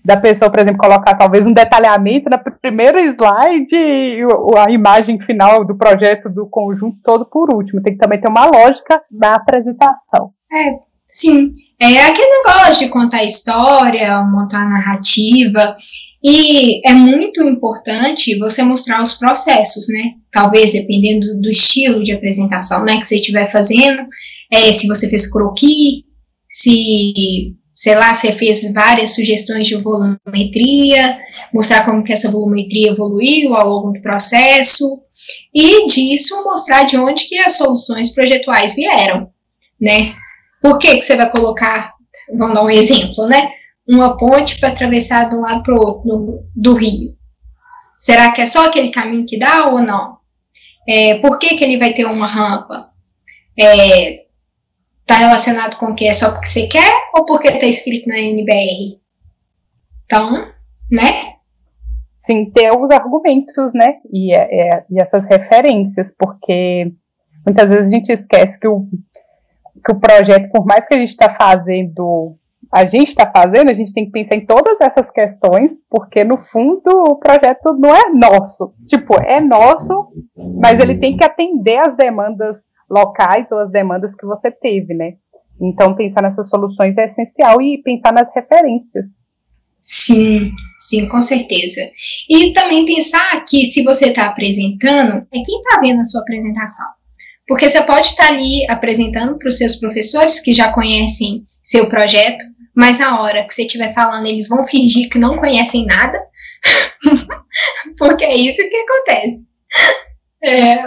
da 0.07 0.17
pessoa, 0.17 0.49
por 0.49 0.61
exemplo, 0.61 0.79
colocar 0.79 1.17
talvez 1.17 1.45
um 1.45 1.53
detalhamento 1.53 2.31
no 2.31 2.39
primeiro 2.61 2.97
slide 3.13 3.75
e 3.75 4.23
a 4.57 4.71
imagem 4.71 5.21
final 5.23 5.65
do 5.67 5.77
projeto 5.77 6.31
do 6.31 6.49
conjunto 6.49 6.97
todo 7.03 7.27
por 7.27 7.53
último. 7.53 7.83
Tem 7.83 7.95
que 7.95 7.99
também 7.99 8.21
ter 8.21 8.29
uma 8.29 8.47
lógica 8.47 9.03
da 9.11 9.35
apresentação. 9.35 10.31
É, 10.53 10.75
sim. 11.11 11.51
É 11.81 12.05
aquele 12.05 12.31
negócio 12.39 12.87
de 12.87 12.93
contar 12.93 13.25
história, 13.25 14.23
montar 14.23 14.71
narrativa. 14.71 15.77
E 16.23 16.89
é 16.89 16.93
muito 16.93 17.43
importante 17.43 18.39
você 18.39 18.63
mostrar 18.63 19.03
os 19.03 19.15
processos, 19.15 19.87
né? 19.89 20.13
Talvez 20.31 20.73
dependendo 20.73 21.41
do 21.41 21.51
estilo 21.51 22.05
de 22.05 22.13
apresentação, 22.13 22.85
né, 22.85 22.99
que 23.01 23.07
você 23.07 23.17
estiver 23.17 23.51
fazendo, 23.51 24.07
é, 24.53 24.71
se 24.71 24.87
você 24.87 25.09
fez 25.09 25.29
croquis, 25.29 26.05
se 26.49 27.57
sei 27.76 27.95
lá, 27.95 28.14
você 28.14 28.33
fez 28.33 28.73
várias 28.73 29.14
sugestões 29.14 29.66
de 29.66 29.76
volumetria, 29.76 31.18
mostrar 31.52 31.85
como 31.85 32.02
que 32.02 32.12
essa 32.12 32.30
volumetria 32.30 32.92
evoluiu 32.92 33.54
ao 33.54 33.68
longo 33.68 33.92
do 33.92 34.00
processo, 34.00 35.04
e 35.54 35.87
disso 35.87 36.42
mostrar 36.42 36.85
de 36.85 36.97
onde 36.97 37.28
que 37.28 37.38
as 37.38 37.59
soluções 37.59 38.14
projetuais 38.14 38.75
vieram, 38.75 39.30
né? 39.78 40.14
Por 40.62 40.78
que 40.78 40.97
que 40.97 41.02
você 41.02 41.16
vai 41.16 41.30
colocar, 41.30 41.92
vamos 42.37 42.54
dar 42.54 42.64
um 42.64 42.71
exemplo, 42.71 43.26
né? 43.26 43.50
Uma 43.87 44.16
ponte 44.16 44.59
para 44.59 44.71
atravessar 44.71 45.28
de 45.28 45.37
um 45.37 45.40
lado 45.40 45.62
para 45.62 45.75
o 45.75 45.78
outro 45.78 46.45
do 46.54 46.75
rio. 46.75 47.14
Será 47.99 48.33
que 48.33 48.40
é 48.40 48.47
só 48.47 48.66
aquele 48.66 48.88
caminho 48.90 49.26
que 49.26 49.38
dá 49.38 49.66
ou 49.66 49.80
não? 49.80 50.16
É, 50.88 51.18
por 51.18 51.38
que, 51.38 51.56
que 51.56 51.64
ele 51.64 51.78
vai 51.78 51.92
ter 51.92 52.06
uma 52.06 52.26
rampa? 52.26 52.88
É, 53.59 54.25
Está 55.09 55.21
relacionado 55.21 55.77
com 55.77 55.87
o 55.87 55.95
que? 55.95 56.09
É 56.09 56.13
só 56.13 56.33
porque 56.33 56.49
você 56.49 56.67
quer 56.67 56.93
ou 57.15 57.25
porque 57.25 57.47
está 57.47 57.65
escrito 57.65 58.09
na 58.09 58.19
NBR? 58.19 59.01
Então, 60.05 60.49
né? 60.91 61.37
Sim, 62.23 62.51
ter 62.51 62.77
os 62.77 62.91
argumentos, 62.91 63.73
né? 63.73 63.99
E, 64.13 64.35
é, 64.35 64.69
é, 64.69 64.85
e 64.91 65.01
essas 65.01 65.25
referências, 65.27 66.13
porque 66.19 66.93
muitas 67.47 67.71
vezes 67.71 67.93
a 67.93 67.95
gente 67.95 68.13
esquece 68.13 68.59
que 68.59 68.67
o, 68.67 68.89
que 69.85 69.93
o 69.93 70.01
projeto, 70.01 70.51
por 70.51 70.67
mais 70.67 70.85
que 70.89 70.95
a 70.95 70.99
gente 70.99 71.11
está 71.11 71.33
fazendo, 71.41 72.37
a 72.73 72.85
gente 72.85 73.07
está 73.07 73.31
fazendo, 73.31 73.71
a 73.71 73.75
gente 73.75 73.93
tem 73.93 74.07
que 74.07 74.11
pensar 74.11 74.35
em 74.35 74.45
todas 74.45 74.77
essas 74.81 75.09
questões, 75.13 75.71
porque 75.89 76.25
no 76.25 76.37
fundo 76.37 76.91
o 76.91 77.15
projeto 77.15 77.75
não 77.79 77.95
é 77.95 78.11
nosso. 78.11 78.75
Tipo, 78.89 79.23
é 79.23 79.41
nosso, 79.41 80.09
mas 80.61 80.81
ele 80.81 80.99
tem 80.99 81.17
que 81.17 81.25
atender 81.25 81.79
às 81.79 81.95
demandas 81.95 82.61
locais 82.88 83.47
ou 83.50 83.59
as 83.59 83.71
demandas 83.71 84.14
que 84.14 84.26
você 84.26 84.50
teve, 84.50 84.95
né? 84.95 85.14
Então, 85.61 85.95
pensar 85.95 86.23
nessas 86.23 86.49
soluções 86.49 86.97
é 86.99 87.07
essencial 87.07 87.61
e 87.61 87.83
pensar 87.83 88.12
nas 88.12 88.28
referências. 88.35 89.07
Sim, 89.83 90.52
sim, 90.81 91.09
com 91.09 91.23
certeza. 91.23 91.81
E 92.28 92.52
também 92.52 92.85
pensar 92.85 93.45
que 93.45 93.64
se 93.66 93.83
você 93.83 94.07
está 94.07 94.26
apresentando, 94.26 95.26
é 95.33 95.43
quem 95.45 95.61
está 95.61 95.81
vendo 95.81 96.00
a 96.00 96.05
sua 96.05 96.21
apresentação. 96.21 96.87
Porque 97.47 97.71
você 97.71 97.81
pode 97.83 98.09
estar 98.09 98.26
tá 98.26 98.33
ali 98.33 98.69
apresentando 98.69 99.38
para 99.38 99.49
os 99.49 99.57
seus 99.57 99.76
professores 99.76 100.40
que 100.40 100.52
já 100.52 100.73
conhecem 100.73 101.47
seu 101.62 101.88
projeto, 101.88 102.45
mas 102.75 102.99
na 102.99 103.21
hora 103.21 103.45
que 103.47 103.55
você 103.55 103.62
estiver 103.62 103.95
falando, 103.95 104.26
eles 104.26 104.49
vão 104.49 104.66
fingir 104.66 105.09
que 105.09 105.19
não 105.19 105.37
conhecem 105.37 105.87
nada, 105.87 106.21
porque 107.97 108.25
é 108.25 108.35
isso 108.35 108.57
que 108.57 108.76
acontece. 108.76 109.47
É, 110.43 110.83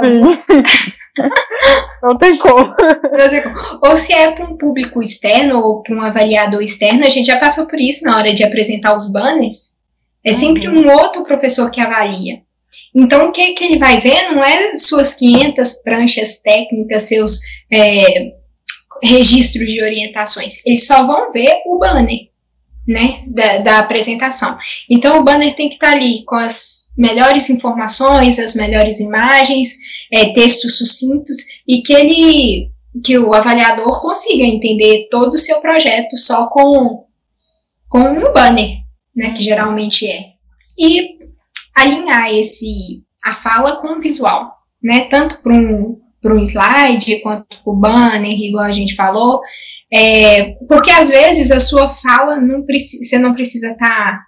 Não 2.02 2.18
tem 2.18 2.38
como. 2.38 2.74
Não 3.18 3.30
tem 3.30 3.44
como. 3.44 3.56
Ou 3.84 3.98
se 3.98 4.14
é 4.14 4.32
para 4.32 4.46
um 4.46 4.58
público 4.58 5.02
externo 5.02 5.60
ou 5.60 5.84
para 5.84 5.96
um 5.96 6.02
avaliador 6.02 6.62
externo, 6.62 7.06
a 7.06 7.10
gente 7.10 7.26
já 7.26 7.38
passou 7.38 7.68
por 7.68 7.80
isso 7.80 8.06
na 8.06 8.18
hora 8.18 8.34
de 8.34 8.44
apresentar 8.44 8.96
os 8.96 9.12
banners. 9.12 9.78
É 10.24 10.34
sempre 10.34 10.68
uhum. 10.68 10.86
um 10.86 10.92
outro 10.92 11.24
professor 11.24 11.70
que 11.70 11.82
avalia. 11.82 12.42
Então, 12.96 13.28
o 13.28 13.32
que, 13.32 13.54
que 13.54 13.64
ele 13.64 13.78
vai 13.78 14.00
ver 14.00 14.32
não 14.32 14.44
é 14.44 14.76
suas 14.78 15.14
500 15.14 15.74
pranchas 15.84 16.40
técnicas, 16.40 17.04
seus 17.04 17.40
é, 17.72 18.34
registros 19.04 19.68
de 19.68 19.84
orientações. 19.84 20.66
Eles 20.66 20.88
só 20.88 21.06
vão 21.06 21.32
ver 21.32 21.62
o 21.66 21.78
banner 21.78 22.29
né, 22.90 23.24
da, 23.28 23.60
da, 23.60 23.80
apresentação. 23.80 24.58
Então, 24.90 25.20
o 25.20 25.24
banner 25.24 25.56
tem 25.56 25.70
que 25.70 25.76
estar 25.76 25.92
ali 25.92 26.26
com 26.26 26.34
as 26.34 26.92
melhores 26.98 27.48
informações, 27.48 28.40
as 28.40 28.56
melhores 28.56 29.00
imagens, 29.00 29.78
é, 30.12 30.34
textos 30.34 30.80
sucintos 30.80 31.38
e 31.68 31.84
que 31.84 31.94
ele, 31.94 32.72
que 33.06 33.16
o 33.20 33.32
avaliador 33.32 34.02
consiga 34.02 34.44
entender 34.44 35.08
todo 35.12 35.36
o 35.36 35.38
seu 35.38 35.62
projeto 35.62 36.18
só 36.18 36.50
com, 36.50 37.06
com 37.88 38.00
um 38.00 38.34
banner, 38.34 38.78
né, 39.16 39.34
que 39.34 39.44
geralmente 39.44 40.08
é. 40.08 40.32
E 40.76 41.20
alinhar 41.76 42.34
esse 42.34 43.04
a 43.24 43.36
fala 43.36 43.76
com 43.76 44.00
o 44.00 44.02
visual, 44.02 44.52
né, 44.82 45.02
tanto 45.12 45.44
para 45.44 45.54
um 45.54 46.02
para 46.22 46.34
um 46.34 46.40
slide 46.40 47.22
quanto 47.22 47.46
para 47.64 47.72
o 47.72 47.78
banner, 47.78 48.38
igual 48.38 48.66
a 48.66 48.74
gente 48.74 48.94
falou, 48.94 49.40
é, 49.92 50.52
porque 50.68 50.92
às 50.92 51.10
vezes 51.10 51.52
a 51.52 51.60
sua 51.60 51.90
fala 51.90 52.38
não 52.38 52.64
precisa, 52.64 53.04
você 53.04 53.18
não 53.18 53.34
precisa 53.34 53.72
estar 53.72 53.88
tá 53.88 54.26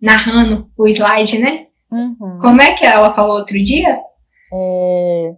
narrando 0.00 0.70
o 0.76 0.86
slide, 0.88 1.38
né? 1.38 1.66
Uhum. 1.90 2.38
Como 2.40 2.60
é 2.60 2.74
que 2.74 2.84
ela 2.84 3.12
falou 3.12 3.36
outro 3.36 3.62
dia? 3.62 4.00
É... 4.52 5.34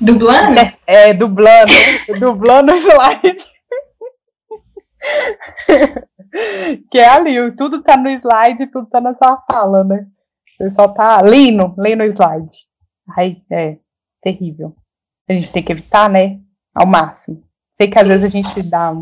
Dublando? 0.00 0.58
É, 0.58 0.76
é 0.86 1.14
dublando, 1.14 1.72
dublando 2.18 2.72
o 2.72 2.76
slide. 2.76 3.36
que 6.90 6.98
é 6.98 7.08
ali, 7.08 7.56
tudo 7.56 7.82
tá 7.82 7.96
no 7.96 8.10
slide, 8.10 8.66
tudo 8.70 8.86
tá 8.88 9.00
na 9.00 9.14
sua 9.14 9.42
fala, 9.50 9.82
né? 9.84 10.06
Você 10.56 10.70
só 10.72 10.88
tá 10.88 11.20
lendo, 11.22 11.74
lendo 11.76 12.02
o 12.02 12.06
slide. 12.06 12.58
Aí 13.16 13.42
é 13.50 13.78
terrível. 14.22 14.74
A 15.28 15.32
gente 15.32 15.50
tem 15.52 15.62
que 15.62 15.72
evitar, 15.72 16.08
né? 16.10 16.38
Ao 16.74 16.86
máximo. 16.86 17.42
Sei 17.80 17.88
que 17.88 17.98
às 17.98 18.06
vezes 18.06 18.24
a 18.26 18.28
gente 18.28 18.62
dá 18.62 18.94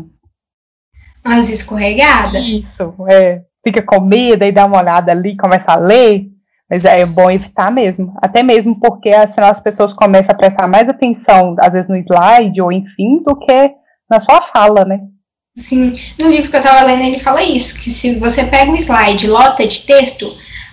umas 1.25 1.49
escorregadas. 1.49 2.41
Isso, 2.41 2.95
é. 3.09 3.41
Fica 3.61 3.81
com 3.81 3.99
medo, 3.99 4.43
aí 4.43 4.53
dá 4.53 4.65
uma 4.65 4.79
olhada 4.79 5.11
ali, 5.11 5.35
começa 5.35 5.73
a 5.73 5.75
ler. 5.75 6.27
Mas 6.69 6.85
é 6.85 7.05
bom 7.07 7.29
evitar 7.29 7.71
mesmo. 7.73 8.13
Até 8.21 8.41
mesmo 8.41 8.79
porque 8.79 9.11
senão 9.31 9.49
as 9.49 9.59
pessoas 9.59 9.91
começam 9.91 10.31
a 10.31 10.37
prestar 10.37 10.65
mais 10.67 10.87
atenção, 10.87 11.57
às 11.59 11.73
vezes, 11.73 11.89
no 11.89 11.97
slide 11.97 12.61
ou 12.61 12.71
enfim, 12.71 13.21
do 13.25 13.35
que 13.35 13.71
na 14.09 14.21
sua 14.21 14.39
fala, 14.39 14.85
né? 14.85 14.99
Sim. 15.57 15.91
No 16.17 16.29
livro 16.29 16.49
que 16.49 16.55
eu 16.55 16.61
estava 16.61 16.85
lendo, 16.85 17.03
ele 17.03 17.19
fala 17.19 17.43
isso: 17.43 17.81
que 17.81 17.89
se 17.89 18.17
você 18.17 18.45
pega 18.45 18.71
um 18.71 18.77
slide 18.77 19.27
lota 19.27 19.67
de 19.67 19.81
texto, 19.81 20.25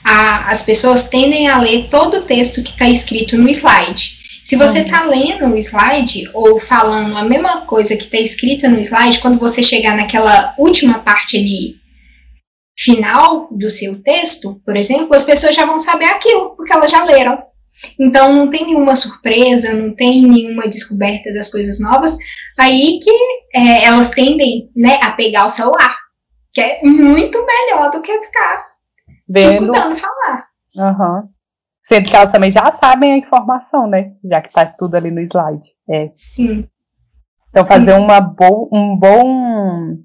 a, 0.05 0.49
as 0.53 0.63
pessoas 0.63 1.09
tendem 1.09 1.49
a 1.49 1.59
ler 1.59 1.89
todo 1.89 2.19
o 2.19 2.23
texto 2.23 2.63
que 2.63 2.71
está 2.71 2.89
escrito 2.89 3.37
no 3.37 3.49
slide. 3.49 4.26
Se 4.47 4.55
você 4.55 4.79
está 4.79 5.03
lendo 5.07 5.45
o 5.45 5.57
slide 5.57 6.31
ou 6.33 6.61
falando 6.61 7.17
a 7.17 7.25
mesma 7.25 7.67
coisa 7.67 7.97
que 7.97 8.05
está 8.05 8.17
escrita 8.17 8.69
no 8.69 8.79
slide, 8.79 9.19
quando 9.19 9.41
você 9.41 9.61
chegar 9.61 9.97
naquela 9.97 10.55
última 10.57 11.01
parte 11.01 11.37
ali 11.37 11.81
final 12.79 13.49
do 13.51 13.69
seu 13.69 14.01
texto, 14.01 14.63
por 14.65 14.77
exemplo, 14.77 15.13
as 15.15 15.25
pessoas 15.25 15.53
já 15.53 15.67
vão 15.67 15.81
saber 15.81 16.05
aquilo, 16.05 16.55
porque 16.55 16.73
elas 16.73 16.93
já 16.93 17.03
leram. 17.03 17.43
Então 17.99 18.33
não 18.33 18.49
tem 18.49 18.67
nenhuma 18.67 18.95
surpresa, 18.95 19.75
não 19.75 19.97
tem 19.97 20.23
nenhuma 20.23 20.69
descoberta 20.69 21.35
das 21.35 21.51
coisas 21.51 21.81
novas. 21.81 22.17
Aí 22.57 23.01
que 23.03 23.11
é, 23.53 23.83
elas 23.87 24.11
tendem 24.11 24.71
né, 24.77 25.01
a 25.03 25.11
pegar 25.11 25.47
o 25.47 25.51
celular, 25.51 25.99
que 26.53 26.61
é 26.61 26.81
muito 26.85 27.45
melhor 27.45 27.91
do 27.91 28.01
que 28.01 28.17
ficar 28.17 28.65
Vendo. 29.29 29.51
escutando 29.51 29.97
falar. 29.97 30.47
Uhum. 30.77 31.36
Sendo 31.87 32.09
que 32.09 32.17
elas 32.17 32.33
também 32.33 32.51
já 32.51 32.73
sabem 32.83 33.13
a 33.13 33.19
informação, 33.19 33.87
né? 33.87 34.13
Já 34.25 34.41
que 34.41 34.51
tá 34.51 34.67
tudo 34.67 34.97
ali 34.97 35.11
no 35.11 35.21
slide. 35.21 35.71
É. 35.89 36.11
Sim. 36.17 36.67
Então 37.49 37.65
fazer 37.65 37.95
uma 37.95 38.21
bo 38.21 38.69
um 38.73 38.97
bom 38.97 39.97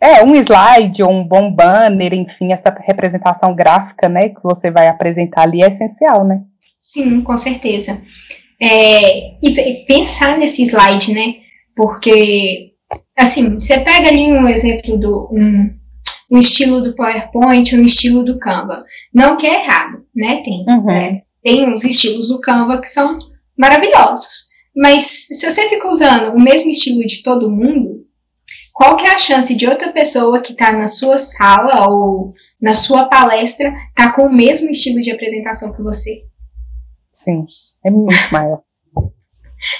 é, 0.00 0.24
um 0.24 0.34
slide 0.34 1.02
ou 1.02 1.10
um 1.10 1.22
bom 1.22 1.52
banner, 1.52 2.12
enfim, 2.12 2.52
essa 2.52 2.74
representação 2.80 3.54
gráfica, 3.54 4.08
né, 4.08 4.30
que 4.30 4.42
você 4.42 4.70
vai 4.70 4.88
apresentar 4.88 5.42
ali 5.42 5.62
é 5.62 5.68
essencial, 5.68 6.24
né? 6.24 6.40
Sim, 6.80 7.20
com 7.20 7.36
certeza. 7.36 8.02
É, 8.60 9.38
e 9.42 9.84
pensar 9.86 10.38
nesse 10.38 10.62
slide, 10.64 11.14
né? 11.14 11.36
Porque, 11.76 12.72
assim, 13.16 13.54
você 13.54 13.78
pega 13.80 14.08
ali 14.08 14.32
um 14.32 14.48
exemplo 14.48 14.98
do 14.98 15.28
um, 15.32 15.70
um 16.30 16.38
estilo 16.38 16.80
do 16.80 16.94
PowerPoint, 16.94 17.74
um 17.74 17.82
estilo 17.82 18.24
do 18.24 18.38
Canva. 18.38 18.84
Não 19.12 19.36
que 19.36 19.46
é 19.46 19.62
errado, 19.62 20.04
né? 20.14 20.42
Tem, 20.42 20.64
uhum. 20.68 20.90
é, 20.90 21.22
tem 21.42 21.68
uns 21.68 21.84
estilos 21.84 22.28
do 22.28 22.40
Canva 22.40 22.80
que 22.80 22.88
são 22.88 23.18
maravilhosos. 23.58 24.50
Mas 24.76 25.26
se 25.28 25.50
você 25.50 25.68
fica 25.68 25.88
usando 25.88 26.34
o 26.34 26.40
mesmo 26.40 26.70
estilo 26.70 27.04
de 27.04 27.22
todo 27.22 27.50
mundo, 27.50 28.06
qual 28.72 28.96
que 28.96 29.06
é 29.06 29.10
a 29.14 29.18
chance 29.18 29.54
de 29.54 29.66
outra 29.66 29.92
pessoa 29.92 30.40
que 30.40 30.52
está 30.52 30.72
na 30.72 30.88
sua 30.88 31.18
sala 31.18 31.88
ou 31.88 32.32
na 32.60 32.72
sua 32.72 33.06
palestra 33.08 33.72
tá 33.94 34.12
com 34.12 34.22
o 34.22 34.32
mesmo 34.32 34.70
estilo 34.70 35.00
de 35.00 35.10
apresentação 35.10 35.72
que 35.72 35.82
você? 35.82 36.24
Sim, 37.12 37.44
é 37.84 37.90
muito 37.90 38.32
maior. 38.32 38.62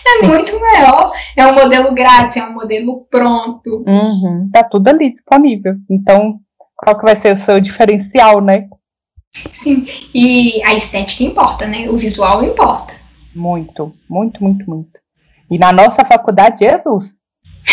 É 0.07 0.27
muito 0.27 0.59
maior. 0.61 1.13
É 1.37 1.47
um 1.47 1.55
modelo 1.55 1.95
grátis, 1.95 2.37
é 2.37 2.45
um 2.45 2.53
modelo 2.53 3.07
pronto. 3.11 3.85
Uhum, 3.87 4.51
tá 4.53 4.63
tudo 4.65 4.89
ali 4.89 5.13
disponível. 5.13 5.75
Então, 5.89 6.39
qual 6.77 6.99
que 6.99 7.05
vai 7.05 7.21
ser 7.21 7.35
o 7.35 7.39
seu 7.39 7.61
diferencial, 7.61 8.41
né? 8.41 8.69
Sim, 9.53 9.85
e 10.15 10.63
a 10.65 10.75
estética 10.75 11.23
importa, 11.23 11.67
né? 11.67 11.89
O 11.89 11.97
visual 11.97 12.43
importa. 12.43 12.95
Muito, 13.35 13.95
muito, 14.09 14.43
muito, 14.43 14.69
muito. 14.69 14.99
E 15.51 15.59
na 15.59 15.73
nossa 15.73 16.05
faculdade, 16.05 16.65
Jesus, 16.65 17.13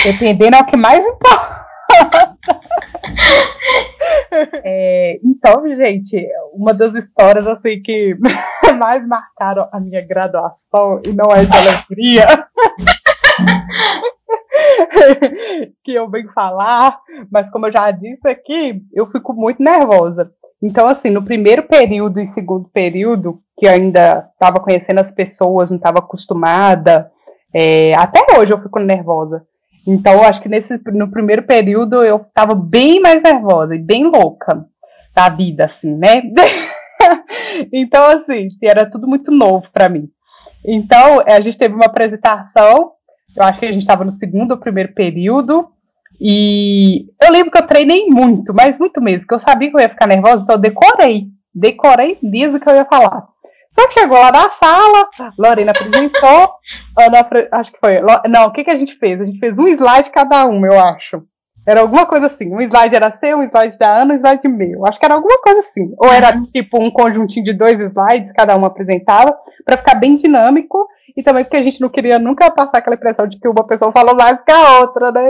dependendo 0.04 0.56
é 0.56 0.60
o 0.60 0.66
que 0.66 0.78
mais 0.78 1.04
importa. 1.04 1.66
É, 4.64 5.20
então, 5.24 5.64
gente, 5.76 6.24
uma 6.54 6.74
das 6.74 6.94
histórias 6.94 7.48
assim 7.48 7.82
que 7.82 8.16
mais 8.78 9.06
marcaram 9.08 9.68
a 9.72 9.80
minha 9.80 10.06
graduação 10.06 11.02
e 11.04 11.12
não 11.12 11.32
é 11.32 11.44
de 11.44 11.58
alegria 11.58 12.28
que 15.84 15.94
eu 15.94 16.10
venho 16.10 16.32
falar, 16.34 17.00
mas 17.32 17.50
como 17.50 17.68
eu 17.68 17.72
já 17.72 17.90
disse 17.92 18.28
aqui, 18.28 18.82
eu 18.94 19.10
fico 19.12 19.34
muito 19.34 19.62
nervosa. 19.62 20.32
Então, 20.62 20.88
assim, 20.88 21.10
no 21.10 21.24
primeiro 21.24 21.64
período 21.64 22.20
e 22.20 22.28
segundo 22.30 22.68
período, 22.70 23.40
que 23.58 23.68
ainda 23.68 24.30
estava 24.34 24.60
conhecendo 24.60 25.00
as 25.00 25.12
pessoas, 25.12 25.70
não 25.70 25.78
estava 25.78 26.00
acostumada, 26.00 27.12
é, 27.54 27.94
até 27.96 28.20
hoje 28.38 28.52
eu 28.52 28.62
fico 28.62 28.80
nervosa. 28.80 29.46
Então, 29.86 30.22
acho 30.24 30.42
que 30.42 30.50
nesse, 30.50 30.80
no 30.92 31.10
primeiro 31.10 31.44
período 31.44 32.04
eu 32.04 32.18
estava 32.18 32.54
bem 32.54 33.00
mais 33.00 33.22
nervosa 33.22 33.76
e 33.76 33.80
bem 33.80 34.04
louca 34.04 34.66
da 35.16 35.30
vida, 35.30 35.66
assim, 35.66 35.96
né? 35.96 36.24
então, 37.72 38.06
assim, 38.06 38.48
era 38.62 38.90
tudo 38.90 39.08
muito 39.08 39.32
novo 39.32 39.68
para 39.72 39.90
mim. 39.90 40.10
Então, 40.66 41.22
a 41.26 41.42
gente 41.42 41.58
teve 41.58 41.74
uma 41.74 41.86
apresentação, 41.86 42.92
eu 43.36 43.44
acho 43.44 43.60
que 43.60 43.66
a 43.66 43.72
gente 43.72 43.82
estava 43.82 44.04
no 44.04 44.12
segundo 44.14 44.52
ou 44.52 44.58
primeiro 44.58 44.94
período, 44.94 45.68
e 46.20 47.06
eu 47.22 47.32
lembro 47.32 47.52
que 47.52 47.58
eu 47.58 47.68
treinei 47.68 48.08
muito, 48.08 48.54
mas 48.54 48.78
muito 48.78 49.00
mesmo, 49.00 49.28
que 49.28 49.34
eu 49.34 49.40
sabia 49.40 49.70
que 49.70 49.76
eu 49.76 49.82
ia 49.82 49.90
ficar 49.90 50.08
nervosa, 50.08 50.44
então 50.44 50.56
eu 50.56 50.62
decorei, 50.62 51.28
decorei 51.54 52.18
mesmo 52.22 52.60
que 52.60 52.70
eu 52.70 52.76
ia 52.76 52.86
falar. 52.86 53.28
Só 53.80 53.88
que 53.88 54.00
chegou 54.00 54.18
lá 54.18 54.32
na 54.32 54.50
sala, 54.50 55.08
Lorena 55.38 55.72
apresentou, 55.72 56.52
Ana, 56.98 57.28
acho 57.52 57.72
que 57.72 57.80
foi. 57.80 58.02
Não, 58.28 58.46
o 58.46 58.52
que, 58.52 58.64
que 58.64 58.72
a 58.72 58.76
gente 58.76 58.96
fez? 58.96 59.22
A 59.22 59.26
gente 59.26 59.38
fez 59.38 59.58
um 59.58 59.68
slide 59.68 60.10
cada 60.10 60.48
um, 60.48 60.66
eu 60.66 60.80
acho. 60.80 61.24
Era 61.68 61.82
alguma 61.82 62.06
coisa 62.06 62.28
assim. 62.28 62.54
Um 62.54 62.62
slide 62.62 62.96
era 62.96 63.18
seu, 63.18 63.40
um 63.40 63.44
slide 63.44 63.78
da 63.78 64.02
Ana, 64.02 64.14
um 64.14 64.18
slide 64.18 64.48
meu. 64.48 64.86
Acho 64.86 64.98
que 64.98 65.06
era 65.06 65.16
alguma 65.16 65.38
coisa 65.42 65.60
assim. 65.60 65.94
Ou 65.98 66.10
era 66.10 66.32
tipo 66.54 66.82
um 66.82 66.90
conjuntinho 66.90 67.44
de 67.44 67.54
dois 67.54 67.78
slides, 67.78 68.32
cada 68.32 68.56
um 68.56 68.64
apresentava, 68.64 69.38
para 69.66 69.76
ficar 69.76 69.96
bem 69.96 70.16
dinâmico 70.16 70.88
e 71.18 71.24
também 71.24 71.44
porque 71.44 71.58
a 71.58 71.64
gente 71.64 71.82
não 71.82 71.90
queria 71.90 72.20
nunca 72.20 72.50
passar 72.52 72.78
aquela 72.78 72.96
impressão 72.96 73.28
de 73.28 73.40
que 73.40 73.48
uma 73.48 73.66
pessoa 73.66 73.92
falou 73.92 74.16
mais 74.16 74.40
que 74.46 74.52
a 74.52 74.80
outra, 74.80 75.12
né? 75.12 75.30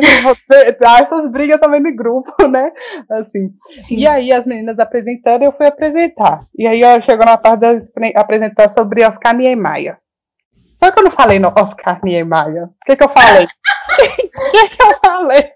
Há 0.86 1.00
essas 1.02 1.32
brigas 1.32 1.60
também 1.62 1.82
no 1.82 1.96
grupo, 1.96 2.32
né? 2.46 2.72
Assim. 3.10 3.50
Sim. 3.74 4.00
E 4.00 4.08
aí 4.08 4.34
as 4.34 4.46
meninas 4.46 4.78
apresentando, 4.78 5.44
eu 5.44 5.54
fui 5.54 5.66
apresentar. 5.66 6.42
E 6.56 6.68
aí 6.68 6.82
eu 6.82 7.02
chegou 7.04 7.26
na 7.26 7.38
parte 7.38 7.62
da 7.62 8.22
apresentar 8.22 8.70
sobre 8.74 9.06
Oscar 9.06 9.36
Niemeyer. 9.36 9.98
Só 10.84 10.92
que 10.92 11.00
eu 11.00 11.06
não 11.06 11.12
falei 11.12 11.40
no 11.40 11.48
Oscar 11.48 12.00
Niemeyer. 12.04 12.66
O 12.66 12.86
que, 12.86 12.96
que 12.96 13.04
eu 13.04 13.10
falei? 13.10 13.48
O 13.90 14.52
que, 14.52 14.70
que 14.70 14.84
eu 14.84 14.96
falei? 15.04 15.52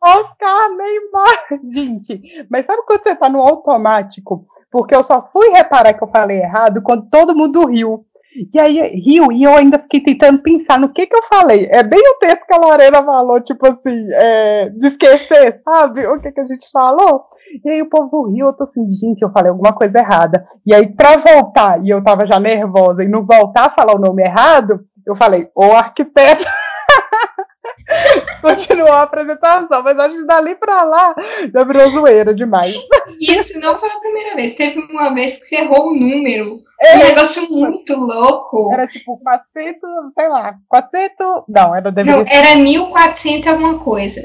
Oscar 0.00 0.70
Neymar. 0.76 1.60
Gente, 1.70 2.46
mas 2.50 2.66
sabe 2.66 2.82
quando 2.86 3.02
você 3.02 3.14
tá 3.14 3.28
no 3.28 3.42
automático? 3.42 4.46
Porque 4.70 4.94
eu 4.94 5.04
só 5.04 5.28
fui 5.32 5.48
reparar 5.50 5.94
que 5.94 6.02
eu 6.02 6.08
falei 6.08 6.38
errado 6.38 6.82
quando 6.82 7.08
todo 7.08 7.36
mundo 7.36 7.66
riu. 7.66 8.04
E 8.52 8.60
aí 8.60 8.78
riu, 9.00 9.32
e 9.32 9.44
eu 9.44 9.54
ainda 9.54 9.78
fiquei 9.78 10.02
tentando 10.02 10.42
pensar 10.42 10.78
no 10.78 10.90
que 10.90 11.06
que 11.06 11.16
eu 11.16 11.22
falei. 11.24 11.68
É 11.72 11.82
bem 11.82 12.00
o 12.00 12.18
texto 12.18 12.44
que 12.46 12.54
a 12.54 12.58
Lorena 12.58 13.02
falou, 13.02 13.40
tipo 13.40 13.66
assim, 13.66 14.08
é, 14.12 14.68
de 14.68 14.88
esquecer, 14.88 15.62
sabe? 15.64 16.06
O 16.06 16.20
que 16.20 16.30
que 16.30 16.40
a 16.40 16.46
gente 16.46 16.70
falou. 16.70 17.24
E 17.64 17.70
aí 17.70 17.80
o 17.80 17.88
povo 17.88 18.28
riu, 18.28 18.46
eu 18.46 18.52
tô 18.52 18.64
assim, 18.64 18.90
gente, 18.92 19.22
eu 19.22 19.30
falei 19.30 19.50
alguma 19.50 19.72
coisa 19.72 19.98
errada. 19.98 20.46
E 20.66 20.74
aí, 20.74 20.94
pra 20.94 21.16
voltar, 21.16 21.82
e 21.82 21.88
eu 21.88 22.02
tava 22.02 22.26
já 22.26 22.38
nervosa, 22.38 23.02
e 23.02 23.08
não 23.08 23.24
voltar 23.24 23.66
a 23.66 23.70
falar 23.70 23.96
o 23.96 24.00
nome 24.00 24.22
errado, 24.22 24.80
eu 25.06 25.16
falei, 25.16 25.48
o 25.54 25.64
arquiteto. 25.72 26.44
Continuou 28.46 28.92
a 28.92 29.02
apresentação, 29.02 29.82
mas 29.82 29.98
acho 29.98 30.16
que 30.16 30.24
dali 30.24 30.54
pra 30.54 30.84
lá 30.84 31.12
já 31.52 31.64
virou 31.64 31.90
zoeira 31.90 32.32
demais. 32.32 32.76
Isso 33.20 33.58
não 33.58 33.76
foi 33.80 33.90
a 33.90 33.98
primeira 33.98 34.36
vez. 34.36 34.54
Teve 34.54 34.78
uma 34.78 35.12
vez 35.12 35.36
que 35.36 35.46
você 35.46 35.56
errou 35.56 35.88
o 35.88 35.94
número. 35.94 36.54
É, 36.80 36.94
um 36.94 36.98
negócio 36.98 37.50
muito 37.50 37.92
louco. 37.96 38.72
Era 38.72 38.86
tipo 38.86 39.18
400, 39.18 39.80
sei 40.16 40.28
lá, 40.28 40.54
400. 40.68 41.16
Não, 41.48 41.74
era 41.74 41.90
deveria 41.90 42.18
Não, 42.18 42.24
era 42.28 42.54
1400 42.54 43.48
alguma 43.48 43.82
coisa. 43.82 44.22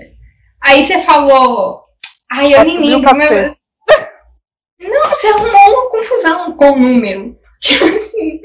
Aí 0.64 0.86
você 0.86 1.02
falou. 1.02 1.84
Ai, 2.32 2.54
eu 2.54 2.64
nem 2.64 2.80
lembro. 2.80 3.18
Mas... 3.18 3.58
Não, 4.80 5.10
você 5.10 5.28
arrumou 5.28 5.50
uma 5.50 5.90
confusão 5.90 6.56
com 6.56 6.72
o 6.74 6.80
número. 6.80 7.36
Tipo 7.60 7.86
assim. 7.86 8.40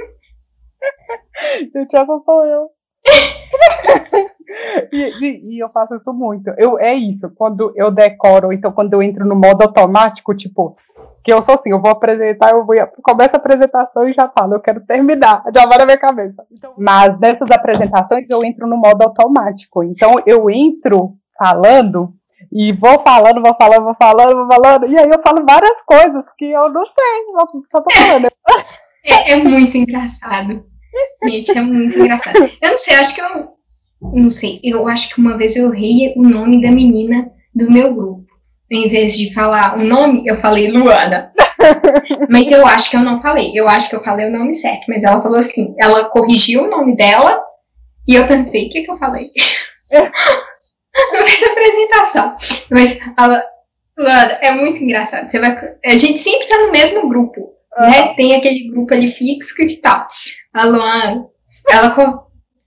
Gente, 1.61 1.95
essa 1.95 2.23
sou 2.25 2.47
eu. 2.47 2.71
E, 4.93 4.97
e, 4.97 5.55
e, 5.55 5.59
eu 5.59 5.69
faço 5.71 5.95
isso 5.97 6.13
muito. 6.13 6.51
Eu, 6.57 6.79
é 6.79 6.95
isso, 6.95 7.31
quando 7.37 7.73
eu 7.75 7.91
decoro, 7.91 8.53
então 8.53 8.73
quando 8.73 8.93
eu 8.93 9.03
entro 9.03 9.25
no 9.27 9.35
modo 9.35 9.63
automático, 9.63 10.35
tipo, 10.35 10.77
que 11.25 11.33
eu 11.33 11.43
sou 11.43 11.57
assim, 11.57 11.71
eu 11.71 11.81
vou 11.81 11.91
apresentar, 11.91 12.53
eu 12.53 12.65
vou 12.65 12.77
começo 13.03 13.35
a 13.35 13.39
apresentação 13.39 14.09
e 14.09 14.15
já 14.15 14.29
falo, 14.29 14.55
eu 14.55 14.61
quero 14.61 14.81
terminar, 14.87 15.43
já 15.55 15.67
vai 15.67 15.79
na 15.79 15.85
minha 15.85 15.99
cabeça. 15.99 16.45
Então, 16.53 16.73
mas 16.79 17.19
dessas 17.19 17.51
apresentações 17.51 18.27
eu 18.31 18.45
entro 18.45 18.67
no 18.67 18.77
modo 18.77 19.03
automático. 19.03 19.83
Então 19.83 20.15
eu 20.25 20.49
entro 20.49 21.15
falando 21.37 22.13
e 22.53 22.73
vou 22.73 23.03
falando, 23.03 23.43
vou 23.43 23.57
falando, 23.59 23.85
vou 23.85 23.97
falando, 24.01 24.37
vou 24.37 24.47
falando, 24.47 24.87
e 24.87 24.97
aí 24.97 25.09
eu 25.09 25.21
falo 25.23 25.45
várias 25.45 25.83
coisas 25.85 26.25
que 26.39 26.45
eu 26.45 26.69
não 26.73 26.87
sei, 26.87 27.65
só 27.71 27.81
tô 27.81 27.95
falando. 27.95 28.29
É, 29.09 29.35
é 29.35 29.37
muito 29.37 29.77
engraçado. 29.77 30.65
Gente, 31.29 31.57
é 31.57 31.61
muito 31.61 31.97
engraçado. 31.97 32.39
Eu 32.61 32.71
não 32.71 32.79
sei, 32.79 32.97
acho 32.97 33.15
que 33.15 33.21
eu 33.21 33.56
não 34.15 34.31
sei, 34.31 34.61
eu 34.63 34.87
acho 34.89 35.15
que 35.15 35.21
uma 35.21 35.37
vez 35.37 35.57
eu 35.57 35.73
errei 35.73 36.15
o 36.17 36.23
nome 36.23 36.61
da 36.63 36.71
menina 36.71 37.31
do 37.55 37.71
meu 37.71 37.95
grupo. 37.95 38.27
Em 38.71 38.89
vez 38.89 39.17
de 39.17 39.33
falar 39.33 39.79
o 39.79 39.85
nome, 39.85 40.25
eu 40.27 40.37
falei 40.37 40.71
Luana. 40.71 41.33
mas 42.29 42.51
eu 42.51 42.67
acho 42.67 42.91
que 42.91 42.97
eu 42.97 43.01
não 43.01 43.21
falei. 43.21 43.53
Eu 43.55 43.69
acho 43.69 43.89
que 43.89 43.97
eu 43.97 44.03
falei 44.03 44.27
o 44.27 44.33
nome 44.33 44.53
certo. 44.53 44.85
Mas 44.89 45.05
ela 45.05 45.23
falou 45.23 45.39
assim, 45.39 45.75
ela 45.79 46.05
corrigiu 46.07 46.65
o 46.65 46.71
nome 46.71 46.97
dela 46.97 47.41
e 48.07 48.15
eu 48.15 48.27
pensei, 48.27 48.67
o 48.67 48.71
que, 48.71 48.83
que 48.83 48.91
eu 48.91 48.97
falei? 48.97 49.27
Mas 51.13 51.43
apresentação. 51.43 52.37
Mas 52.71 52.99
ela, 53.19 53.45
Luana, 53.99 54.39
é 54.43 54.51
muito 54.53 54.83
engraçado. 54.83 55.31
Você 55.31 55.39
vai, 55.39 55.57
a 55.85 55.97
gente 55.97 56.19
sempre 56.19 56.47
tá 56.47 56.59
no 56.59 56.73
mesmo 56.73 57.09
grupo. 57.09 57.53
Né? 57.79 58.15
Tem 58.15 58.35
aquele 58.35 58.69
grupo 58.69 58.93
ali 58.95 59.13
fixo 59.13 59.55
que 59.55 59.77
tal. 59.77 60.07
a 60.55 60.65
Luana, 60.65 61.27
ela 61.69 61.91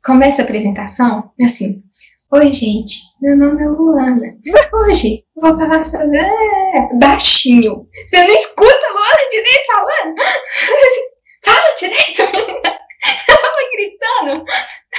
começa 0.10 0.42
a 0.42 0.46
apresentação 0.46 1.32
assim. 1.40 1.84
Oi, 2.32 2.52
gente, 2.52 3.00
meu 3.22 3.38
nome 3.38 3.62
é 3.62 3.68
Luana. 3.68 4.34
Hoje 4.74 5.24
vou 5.36 5.56
falar 5.56 5.86
sobre. 5.86 6.18
É, 6.18 6.94
baixinho. 7.00 7.88
Você 8.08 8.18
não 8.18 8.34
escuta 8.34 8.88
a 8.88 8.92
Luana 8.92 9.30
direito 9.30 9.66
falando? 9.72 10.20
Assim, 10.20 11.10
Fala 11.46 11.76
direito, 11.78 12.24
menina. 12.36 12.80
Você 13.06 13.26
tava 13.28 13.42
gritando. 13.72 14.46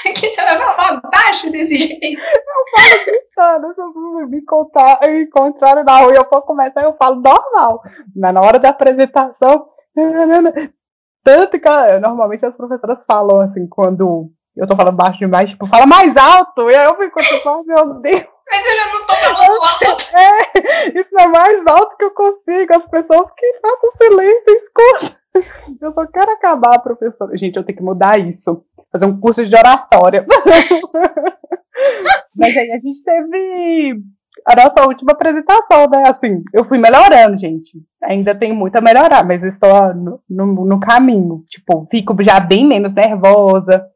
Aqui 0.07 0.31
você 0.31 0.43
vai 0.43 0.57
falar 0.57 1.01
baixo 1.01 1.51
desse 1.51 1.77
jeito. 1.77 2.05
Eu 2.05 3.23
falo 3.35 3.75
gritando. 3.75 4.29
Me 4.31 4.39
encontrar, 4.39 5.01
encontrar 5.11 5.85
na 5.85 5.99
rua 5.99 6.13
e 6.13 6.17
eu 6.17 6.29
for 6.29 6.43
começar, 6.43 6.85
eu 6.85 6.97
falo 6.97 7.17
normal. 7.17 7.83
Mas 8.15 8.33
na 8.33 8.41
hora 8.41 8.61
da 8.61 8.69
apresentação. 8.69 9.67
Tanto 11.23 11.61
que 11.61 11.99
normalmente 12.01 12.47
as 12.47 12.57
professoras 12.57 12.99
falam 13.07 13.41
assim, 13.43 13.69
quando 13.69 14.33
eu 14.57 14.67
tô 14.67 14.75
falando 14.77 14.97
baixo 14.97 15.19
demais, 15.19 15.51
tipo, 15.51 15.67
fala 15.67 15.87
mais 15.87 16.17
alto. 16.17 16.71
E 16.71 16.75
aí 16.75 16.87
eu 16.87 16.97
fico 16.97 17.21
tipo, 17.21 17.63
meu 17.65 18.01
Deus. 18.01 18.25
Mas 18.51 18.67
eu 18.67 18.77
já 18.77 18.87
não 18.87 19.07
tô 19.07 19.13
falando 19.15 19.63
alto. 19.63 20.17
É, 20.17 20.29
isso 21.01 21.19
é 21.19 21.29
mais 21.29 21.67
alto 21.67 21.97
que 21.97 22.05
eu 22.05 22.11
consigo. 22.11 22.77
As 22.77 22.85
pessoas 22.91 23.31
que 23.37 23.61
façam 23.61 23.91
silêncio 24.01 24.43
escutam. 24.49 25.11
Eu 25.81 25.93
só 25.93 26.05
quero 26.07 26.33
acabar, 26.33 26.81
professora. 26.81 27.37
Gente, 27.37 27.57
eu 27.57 27.65
tenho 27.65 27.79
que 27.79 27.85
mudar 27.85 28.19
isso. 28.19 28.65
Fazer 28.91 29.07
um 29.07 29.21
curso 29.21 29.47
de 29.47 29.55
oratória. 29.55 30.27
Mas 32.35 32.57
aí 32.57 32.73
a 32.73 32.79
gente 32.79 33.05
teve 33.05 34.03
a 34.47 34.57
nossa 34.57 34.87
última 34.87 35.13
apresentação, 35.13 35.89
né? 35.89 36.05
Assim, 36.07 36.43
eu 36.53 36.65
fui 36.65 36.79
melhorando, 36.79 37.39
gente. 37.39 37.73
Ainda 38.03 38.35
tenho 38.35 38.55
muito 38.55 38.77
a 38.77 38.81
melhorar, 38.81 39.25
mas 39.25 39.43
estou 39.43 39.95
no, 39.95 40.21
no, 40.29 40.47
no 40.65 40.81
caminho. 40.81 41.45
Tipo, 41.49 41.87
fico 41.91 42.17
já 42.23 42.41
bem 42.41 42.67
menos 42.67 42.95
nervosa. 42.95 43.87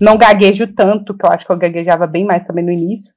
Não 0.00 0.16
gaguejo 0.16 0.66
tanto, 0.74 1.16
que 1.16 1.26
eu 1.26 1.30
acho 1.30 1.46
que 1.46 1.52
eu 1.52 1.58
gaguejava 1.58 2.06
bem 2.06 2.24
mais 2.24 2.46
também 2.46 2.64
no 2.64 2.72
início. 2.72 3.12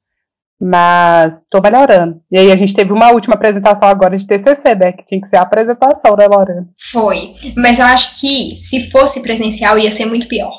Mas 0.60 1.40
tô 1.52 1.62
melhorando. 1.62 2.20
E 2.32 2.38
aí 2.38 2.52
a 2.52 2.56
gente 2.56 2.74
teve 2.74 2.92
uma 2.92 3.12
última 3.12 3.36
apresentação 3.36 3.88
agora 3.88 4.18
de 4.18 4.26
TCC, 4.26 4.76
né? 4.76 4.92
Que 4.92 5.06
tinha 5.06 5.22
que 5.22 5.30
ser 5.30 5.38
a 5.38 5.42
apresentação, 5.42 6.16
né, 6.18 6.28
Lorena? 6.28 6.68
Foi. 6.92 7.36
Mas 7.56 7.78
eu 7.78 7.86
acho 7.86 8.20
que 8.20 8.56
se 8.56 8.90
fosse 8.90 9.22
presencial 9.22 9.78
ia 9.78 9.92
ser 9.92 10.06
muito 10.06 10.28
pior. 10.28 10.54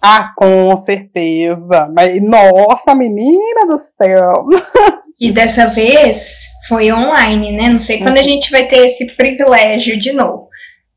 Ah, 0.00 0.32
com 0.36 0.80
certeza. 0.82 1.88
Mas, 1.94 2.20
nossa, 2.22 2.94
menina 2.94 3.66
do 3.66 3.78
céu. 3.78 4.46
E 5.18 5.32
dessa 5.32 5.68
vez 5.68 6.42
foi 6.68 6.92
online, 6.92 7.52
né? 7.52 7.70
Não 7.70 7.78
sei 7.78 7.98
quando 7.98 8.18
a 8.18 8.20
uhum. 8.20 8.26
gente 8.26 8.50
vai 8.50 8.68
ter 8.68 8.84
esse 8.84 9.06
privilégio 9.16 9.98
de 9.98 10.12
novo. 10.12 10.48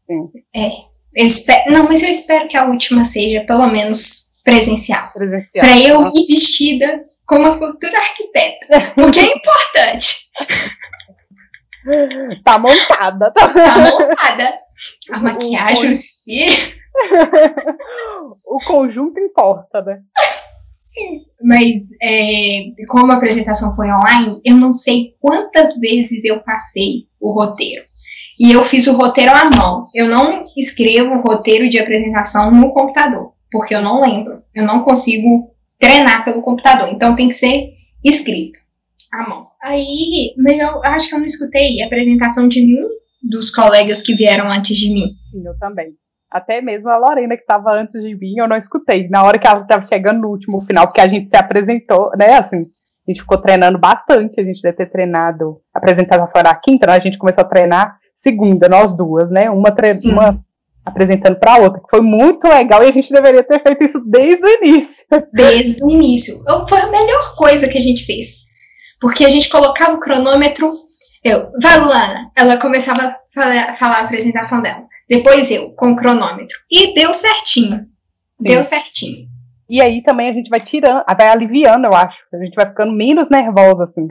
Sim. 0.06 0.30
É. 0.54 0.68
Eu 1.16 1.26
espero, 1.26 1.72
não, 1.72 1.86
mas 1.86 2.04
eu 2.04 2.10
espero 2.10 2.48
que 2.48 2.58
a 2.58 2.66
última 2.66 3.06
seja 3.06 3.46
pelo 3.46 3.68
menos 3.68 4.29
presencial. 4.44 5.12
Presencial. 5.14 5.66
Pra 5.66 5.78
eu 5.78 6.08
ir 6.08 6.28
vestida 6.28 6.98
como 7.26 7.48
a 7.48 7.58
futura 7.58 7.98
arquiteta. 7.98 8.94
O 8.98 9.12
que 9.12 9.20
é 9.20 9.26
importante. 9.26 10.30
Tá 12.44 12.60
montada. 12.60 13.32
Tá, 13.32 13.48
tá 13.48 13.78
montada. 13.78 14.60
A 15.12 15.20
maquiagem, 15.20 15.92
o 15.92 15.96
cílio. 15.96 16.80
o 18.46 18.60
conjunto 18.66 19.20
importa, 19.20 19.82
né? 19.82 20.00
Sim, 20.82 21.22
mas 21.42 21.82
é, 22.02 22.64
como 22.88 23.12
a 23.12 23.16
apresentação 23.16 23.76
foi 23.76 23.88
online, 23.92 24.42
eu 24.44 24.58
não 24.58 24.72
sei 24.74 25.16
quantas 25.22 25.80
vezes 25.80 26.26
eu 26.26 26.42
passei 26.42 27.08
o 27.20 27.32
roteiro. 27.32 27.82
E 28.40 28.52
eu 28.52 28.64
fiz 28.64 28.88
o 28.88 28.98
roteiro 28.98 29.32
à 29.32 29.50
mão. 29.50 29.84
Eu 29.94 30.08
não 30.08 30.30
escrevo 30.58 31.16
o 31.16 31.22
roteiro 31.22 31.70
de 31.70 31.78
apresentação 31.78 32.52
no 32.52 32.74
computador, 32.74 33.34
porque 33.52 33.76
eu 33.76 33.82
não 33.82 34.02
lembro. 34.02 34.44
Eu 34.54 34.66
não 34.66 34.84
consigo 34.84 35.52
treinar 35.80 36.26
pelo 36.26 36.42
computador. 36.42 36.90
Então 36.90 37.16
tem 37.16 37.30
que 37.30 37.36
ser 37.36 37.74
escrito 38.04 38.60
à 39.12 39.28
mão. 39.28 39.48
Aí, 39.62 40.34
mas 40.38 40.58
eu 40.60 40.82
acho 40.84 41.10
que 41.10 41.16
eu 41.16 41.20
não 41.20 41.26
escutei 41.26 41.82
a 41.82 41.86
apresentação 41.86 42.48
de 42.48 42.62
nenhum 42.62 42.90
dos 43.22 43.54
colegas 43.54 44.02
que 44.02 44.14
vieram 44.14 44.50
antes 44.50 44.78
de 44.78 44.94
mim. 44.94 45.08
Sim, 45.32 45.46
eu 45.46 45.58
também. 45.58 45.94
Até 46.32 46.62
mesmo 46.62 46.90
a 46.90 46.98
Lorena, 46.98 47.36
que 47.36 47.42
estava 47.42 47.74
antes 47.74 48.02
de 48.04 48.16
mim, 48.16 48.36
eu 48.38 48.48
não 48.48 48.58
escutei. 48.58 49.10
Na 49.10 49.24
hora 49.24 49.40
que 49.40 49.48
ela 49.48 49.62
estava 49.62 49.86
chegando 49.86 50.22
no 50.22 50.30
último 50.30 50.62
final, 50.62 50.86
porque 50.86 51.02
a 51.02 51.08
gente 51.08 51.28
se 51.28 51.36
apresentou, 51.36 52.12
né? 52.18 52.34
Assim, 52.38 52.58
a 52.58 53.12
gente 53.12 53.22
ficou 53.22 53.40
treinando 53.40 53.80
bastante. 53.80 54.40
A 54.40 54.44
gente 54.44 54.62
deve 54.62 54.78
ter 54.78 54.92
treinado. 54.92 55.60
A 55.74 55.80
apresentação 55.80 56.40
era 56.40 56.52
a 56.52 56.56
quinta, 56.56 56.88
né? 56.88 56.94
A 56.94 57.00
gente 57.00 57.18
começou 57.18 57.42
a 57.42 57.48
treinar 57.48 57.98
segunda, 58.16 58.70
nós 58.70 58.96
duas, 58.96 59.30
né? 59.32 59.50
Uma, 59.50 59.72
tre 59.72 59.92
uma 60.06 60.40
apresentando 60.90 61.40
para 61.40 61.58
outra, 61.58 61.80
que 61.80 61.90
foi 61.90 62.02
muito 62.02 62.48
legal 62.48 62.84
e 62.84 62.88
a 62.88 62.92
gente 62.92 63.12
deveria 63.12 63.44
ter 63.44 63.62
feito 63.62 63.84
isso 63.84 64.00
desde 64.06 64.44
o 64.44 64.50
início. 64.50 65.06
Desde 65.34 65.84
o 65.84 65.90
início. 65.90 66.36
Foi 66.68 66.80
a 66.80 66.92
melhor 66.92 67.36
coisa 67.36 67.68
que 67.68 67.78
a 67.78 67.82
gente 67.82 68.06
fez. 68.06 68.40
Porque 69.00 69.26
a 69.26 69.30
gente 69.30 69.50
colocava 69.50 69.96
o 69.96 70.00
cronômetro, 70.00 70.72
eu, 71.24 71.52
vai 71.62 71.80
Luana, 71.80 72.32
ela 72.36 72.58
começava 72.58 73.02
a 73.02 73.16
falar, 73.34 73.78
falar 73.78 73.98
a 74.00 74.04
apresentação 74.04 74.62
dela. 74.62 74.84
Depois 75.10 75.50
eu, 75.50 75.72
com 75.72 75.94
o 75.94 75.96
cronômetro. 75.96 76.58
E 76.70 76.94
deu 76.94 77.12
certinho. 77.14 77.78
Sim. 77.78 77.88
Deu 78.40 78.64
certinho. 78.64 79.28
E 79.70 79.82
aí 79.82 80.02
também 80.02 80.30
a 80.30 80.34
gente 80.34 80.50
vai 80.50 80.60
tirando, 80.60 81.04
vai 81.06 81.28
aliviando, 81.28 81.86
eu 81.86 81.94
acho. 81.94 82.18
A 82.34 82.38
gente 82.38 82.56
vai 82.56 82.68
ficando 82.68 82.92
menos 82.92 83.30
nervosa, 83.30 83.86
assim. 83.86 84.08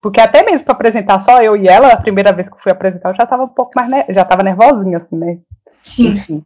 Porque 0.00 0.20
até 0.20 0.42
mesmo 0.42 0.64
para 0.64 0.74
apresentar 0.74 1.20
só 1.20 1.42
eu 1.42 1.56
e 1.56 1.66
ela, 1.66 1.88
a 1.88 2.00
primeira 2.00 2.32
vez 2.32 2.48
que 2.48 2.62
fui 2.62 2.70
apresentar, 2.70 3.10
eu 3.10 3.16
já 3.16 3.26
tava 3.26 3.44
um 3.44 3.48
pouco 3.48 3.72
mais, 3.74 4.06
já 4.10 4.24
tava 4.24 4.42
nervosinha, 4.42 4.98
assim, 4.98 5.16
né? 5.16 5.38
Sim. 5.86 6.44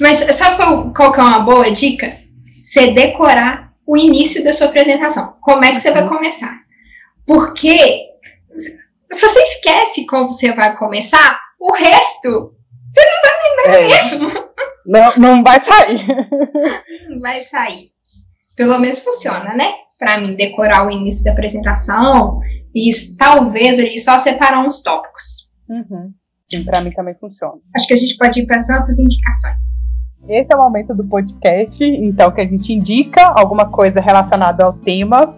Mas 0.00 0.18
sabe 0.36 0.56
qual, 0.56 0.92
qual 0.92 1.12
que 1.12 1.20
é 1.20 1.22
uma 1.22 1.40
boa 1.40 1.70
dica? 1.70 2.20
Você 2.64 2.92
decorar 2.92 3.72
o 3.86 3.96
início 3.96 4.42
da 4.42 4.52
sua 4.52 4.66
apresentação. 4.66 5.36
Como 5.40 5.64
é 5.64 5.72
que 5.72 5.80
você 5.80 5.92
vai 5.92 6.02
uhum. 6.02 6.08
começar? 6.08 6.60
Porque 7.24 8.02
se 9.12 9.28
você 9.28 9.40
esquece 9.40 10.06
como 10.06 10.32
você 10.32 10.52
vai 10.52 10.76
começar, 10.76 11.40
o 11.60 11.72
resto 11.72 12.54
você 12.84 13.00
não 13.04 13.22
vai 13.22 13.32
lembrar 13.44 13.80
é. 13.80 13.88
mesmo. 13.88 14.46
Não, 14.86 15.16
não 15.16 15.42
vai 15.42 15.64
sair. 15.64 16.06
Não 17.08 17.20
vai 17.20 17.40
sair. 17.40 17.88
Pelo 18.56 18.78
menos 18.78 19.02
funciona, 19.02 19.54
né? 19.54 19.74
Para 19.98 20.18
mim, 20.18 20.34
decorar 20.34 20.86
o 20.86 20.90
início 20.90 21.24
da 21.24 21.32
apresentação 21.32 22.40
e 22.74 22.90
talvez 23.16 23.78
ali 23.78 23.98
só 23.98 24.18
separar 24.18 24.64
uns 24.64 24.82
tópicos. 24.82 25.50
Uhum. 25.68 26.12
Sim, 26.48 26.64
para 26.64 26.80
mim 26.80 26.90
também 26.90 27.14
funciona. 27.14 27.54
Acho 27.74 27.88
que 27.88 27.94
a 27.94 27.96
gente 27.96 28.16
pode 28.16 28.40
ir 28.40 28.46
para 28.46 28.58
as 28.58 28.68
nossas 28.68 28.98
indicações. 28.98 29.84
Esse 30.28 30.48
é 30.52 30.56
o 30.56 30.60
momento 30.60 30.94
do 30.94 31.04
podcast, 31.04 31.84
então, 31.84 32.30
que 32.30 32.40
a 32.40 32.44
gente 32.44 32.72
indica 32.72 33.32
alguma 33.36 33.66
coisa 33.66 34.00
relacionada 34.00 34.64
ao 34.64 34.72
tema. 34.72 35.36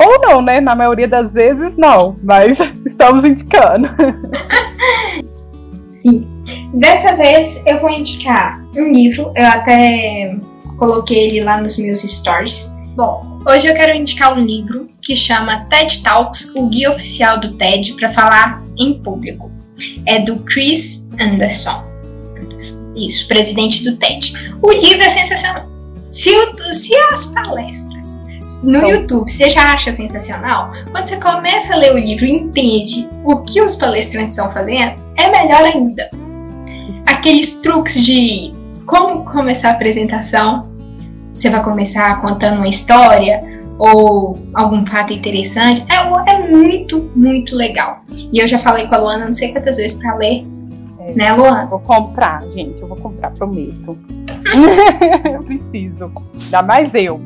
Ou 0.00 0.20
não, 0.20 0.40
né? 0.40 0.60
Na 0.60 0.74
maioria 0.74 1.08
das 1.08 1.30
vezes, 1.30 1.76
não, 1.76 2.16
mas 2.22 2.58
estamos 2.86 3.24
indicando. 3.24 3.88
Sim. 5.86 6.26
Dessa 6.74 7.14
vez 7.16 7.62
eu 7.66 7.78
vou 7.80 7.90
indicar 7.90 8.64
um 8.76 8.92
livro, 8.92 9.32
eu 9.36 9.46
até 9.46 10.38
coloquei 10.78 11.26
ele 11.26 11.44
lá 11.44 11.60
nos 11.60 11.78
meus 11.78 12.00
stories. 12.00 12.74
Bom, 12.96 13.38
hoje 13.46 13.66
eu 13.66 13.74
quero 13.74 13.96
indicar 13.96 14.36
um 14.36 14.40
livro 14.40 14.86
que 15.02 15.14
chama 15.14 15.66
TED 15.66 16.02
Talks, 16.02 16.54
o 16.54 16.68
guia 16.68 16.90
oficial 16.90 17.38
do 17.38 17.56
TED 17.58 17.94
para 17.94 18.12
falar 18.12 18.62
em 18.78 19.02
público 19.02 19.50
é 20.06 20.20
do 20.20 20.38
Chris 20.40 21.08
Anderson. 21.20 21.84
Isso, 22.96 23.26
presidente 23.28 23.84
do 23.84 23.96
TED. 23.96 24.32
O 24.62 24.70
livro 24.70 25.02
é 25.02 25.08
sensacional. 25.08 25.68
Se, 26.10 26.30
se 26.72 26.96
as 27.12 27.26
palestras 27.26 28.20
no 28.62 28.78
então, 28.78 28.90
YouTube 28.90 29.30
você 29.30 29.48
já 29.48 29.72
acha 29.72 29.94
sensacional, 29.94 30.72
quando 30.90 31.06
você 31.06 31.16
começa 31.16 31.74
a 31.74 31.76
ler 31.76 31.94
o 31.94 31.98
livro 31.98 32.24
e 32.24 32.32
entende 32.32 33.08
o 33.24 33.38
que 33.42 33.60
os 33.60 33.76
palestrantes 33.76 34.36
estão 34.36 34.52
fazendo, 34.52 34.98
é 35.16 35.30
melhor 35.30 35.64
ainda. 35.64 36.10
Aqueles 37.06 37.60
truques 37.60 38.04
de 38.04 38.54
como 38.86 39.24
começar 39.24 39.68
a 39.68 39.72
apresentação, 39.72 40.68
você 41.32 41.48
vai 41.48 41.62
começar 41.62 42.20
contando 42.20 42.56
uma 42.56 42.68
história 42.68 43.40
ou 43.80 44.36
algum 44.52 44.84
fato 44.84 45.14
interessante, 45.14 45.82
é, 45.90 46.34
é 46.34 46.46
muito, 46.46 47.10
muito 47.16 47.56
legal. 47.56 48.02
E 48.30 48.38
eu 48.38 48.46
já 48.46 48.58
falei 48.58 48.86
com 48.86 48.94
a 48.94 48.98
Luana 48.98 49.24
não 49.24 49.32
sei 49.32 49.52
quantas 49.52 49.78
vezes 49.78 49.98
para 50.02 50.16
ler. 50.16 50.46
É, 50.98 51.14
né, 51.14 51.32
Luana? 51.32 51.64
Vou 51.64 51.80
comprar, 51.80 52.42
gente, 52.54 52.78
eu 52.78 52.86
vou 52.86 52.98
comprar, 52.98 53.30
prometo. 53.30 53.96
eu 55.32 55.40
preciso. 55.40 56.12
Ainda 56.44 56.62
mais 56.62 56.90
eu. 56.94 57.22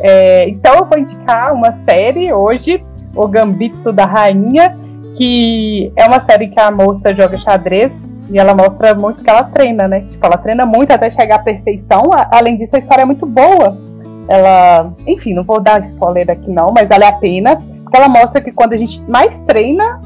é, 0.00 0.48
então 0.48 0.74
eu 0.74 0.86
vou 0.86 0.98
indicar 0.98 1.54
uma 1.54 1.72
série 1.76 2.32
hoje, 2.32 2.84
O 3.14 3.28
Gambito 3.28 3.92
da 3.92 4.06
Rainha, 4.06 4.76
que 5.16 5.92
é 5.94 6.04
uma 6.04 6.20
série 6.24 6.48
que 6.48 6.58
a 6.58 6.68
moça 6.72 7.14
joga 7.14 7.38
xadrez 7.38 7.92
e 8.28 8.38
ela 8.38 8.54
mostra 8.54 8.92
muito 8.92 9.22
que 9.22 9.30
ela 9.30 9.44
treina, 9.44 9.86
né? 9.86 10.00
Tipo, 10.00 10.26
ela 10.26 10.36
treina 10.36 10.66
muito 10.66 10.90
até 10.90 11.12
chegar 11.12 11.36
à 11.36 11.38
perfeição. 11.38 12.10
Além 12.32 12.56
disso, 12.56 12.74
a 12.74 12.78
história 12.80 13.02
é 13.02 13.04
muito 13.04 13.24
boa 13.24 13.91
ela, 14.28 14.92
enfim, 15.06 15.34
não 15.34 15.44
vou 15.44 15.60
dar 15.60 15.82
spoiler 15.82 16.30
aqui 16.30 16.50
não, 16.50 16.72
mas 16.72 16.88
vale 16.88 17.04
a 17.04 17.12
pena, 17.12 17.56
porque 17.82 17.96
ela 17.96 18.08
mostra 18.08 18.40
que 18.40 18.52
quando 18.52 18.72
a 18.72 18.76
gente 18.76 19.02
mais 19.10 19.38
treina, 19.40 20.00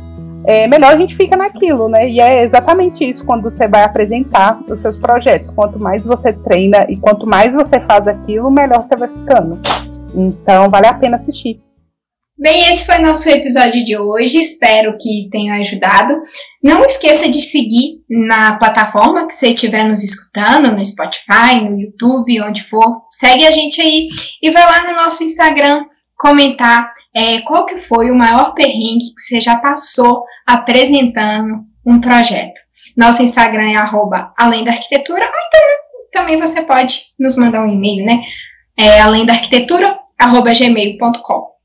é, 0.44 0.66
melhor 0.66 0.92
a 0.92 0.96
gente 0.96 1.16
fica 1.16 1.36
naquilo, 1.36 1.88
né? 1.88 2.08
E 2.08 2.20
é 2.20 2.44
exatamente 2.44 3.08
isso 3.08 3.24
quando 3.24 3.42
você 3.42 3.66
vai 3.66 3.82
apresentar 3.82 4.58
os 4.68 4.80
seus 4.80 4.96
projetos. 4.96 5.50
Quanto 5.50 5.78
mais 5.78 6.04
você 6.04 6.32
treina 6.32 6.86
e 6.88 6.96
quanto 6.96 7.26
mais 7.26 7.52
você 7.52 7.80
faz 7.80 8.06
aquilo, 8.06 8.50
melhor 8.50 8.86
você 8.86 8.96
vai 8.96 9.08
ficando. 9.08 9.58
Então, 10.14 10.70
vale 10.70 10.86
a 10.86 10.94
pena 10.94 11.16
assistir. 11.16 11.60
Bem, 12.38 12.68
esse 12.68 12.84
foi 12.84 12.98
nosso 12.98 13.26
episódio 13.30 13.82
de 13.82 13.96
hoje. 13.96 14.38
Espero 14.38 14.94
que 15.00 15.26
tenha 15.32 15.54
ajudado. 15.54 16.20
Não 16.62 16.84
esqueça 16.84 17.30
de 17.30 17.40
seguir 17.40 18.02
na 18.10 18.58
plataforma 18.58 19.26
que 19.26 19.34
você 19.34 19.48
estiver 19.48 19.84
nos 19.84 20.04
escutando, 20.04 20.70
no 20.70 20.84
Spotify, 20.84 21.62
no 21.62 21.80
YouTube, 21.80 22.42
onde 22.42 22.62
for. 22.64 23.04
Segue 23.10 23.46
a 23.46 23.50
gente 23.50 23.80
aí 23.80 24.08
e 24.42 24.50
vai 24.50 24.62
lá 24.64 24.84
no 24.84 24.94
nosso 24.94 25.24
Instagram 25.24 25.86
comentar 26.14 26.92
é, 27.14 27.40
qual 27.40 27.64
que 27.64 27.78
foi 27.78 28.10
o 28.10 28.14
maior 28.14 28.52
perrengue 28.52 29.14
que 29.14 29.22
você 29.22 29.40
já 29.40 29.56
passou 29.56 30.22
apresentando 30.46 31.64
um 31.86 31.98
projeto. 31.98 32.60
Nosso 32.94 33.22
Instagram 33.22 33.70
é 33.70 33.76
arroba 33.76 34.34
além 34.36 34.62
da 34.62 34.72
arquitetura, 34.72 35.24
ou 35.24 35.40
então 35.48 35.60
também 36.12 36.38
você 36.38 36.60
pode 36.60 37.00
nos 37.18 37.38
mandar 37.38 37.62
um 37.62 37.72
e-mail, 37.72 38.04
né? 38.04 38.20
É 38.76 39.00
além 39.00 39.24
da 39.24 39.32
arquitetura, 39.32 39.98
arroba 40.18 40.52
gmail.com. 40.52 41.55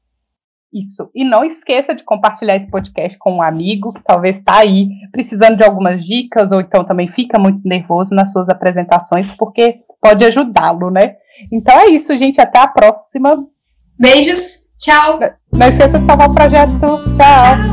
Isso. 0.73 1.09
E 1.13 1.25
não 1.25 1.43
esqueça 1.43 1.93
de 1.93 2.03
compartilhar 2.03 2.55
esse 2.55 2.67
podcast 2.67 3.17
com 3.17 3.33
um 3.33 3.41
amigo 3.41 3.91
que 3.93 4.03
talvez 4.03 4.37
está 4.37 4.59
aí 4.59 4.87
precisando 5.11 5.57
de 5.57 5.63
algumas 5.63 6.05
dicas, 6.05 6.51
ou 6.51 6.61
então 6.61 6.85
também 6.85 7.09
fica 7.09 7.37
muito 7.37 7.59
nervoso 7.65 8.15
nas 8.15 8.31
suas 8.31 8.47
apresentações, 8.47 9.29
porque 9.37 9.81
pode 10.01 10.23
ajudá-lo, 10.23 10.89
né? 10.89 11.15
Então 11.51 11.77
é 11.77 11.87
isso, 11.87 12.17
gente. 12.17 12.39
Até 12.39 12.59
a 12.59 12.67
próxima. 12.67 13.45
Beijos. 13.99 14.71
Tchau. 14.79 15.19
Não 15.53 15.67
esqueça 15.67 15.99
de 15.99 16.05
salvar 16.05 16.29
o 16.29 16.33
projeto. 16.33 16.79
Tchau. 16.79 17.13
Tchau. 17.15 17.70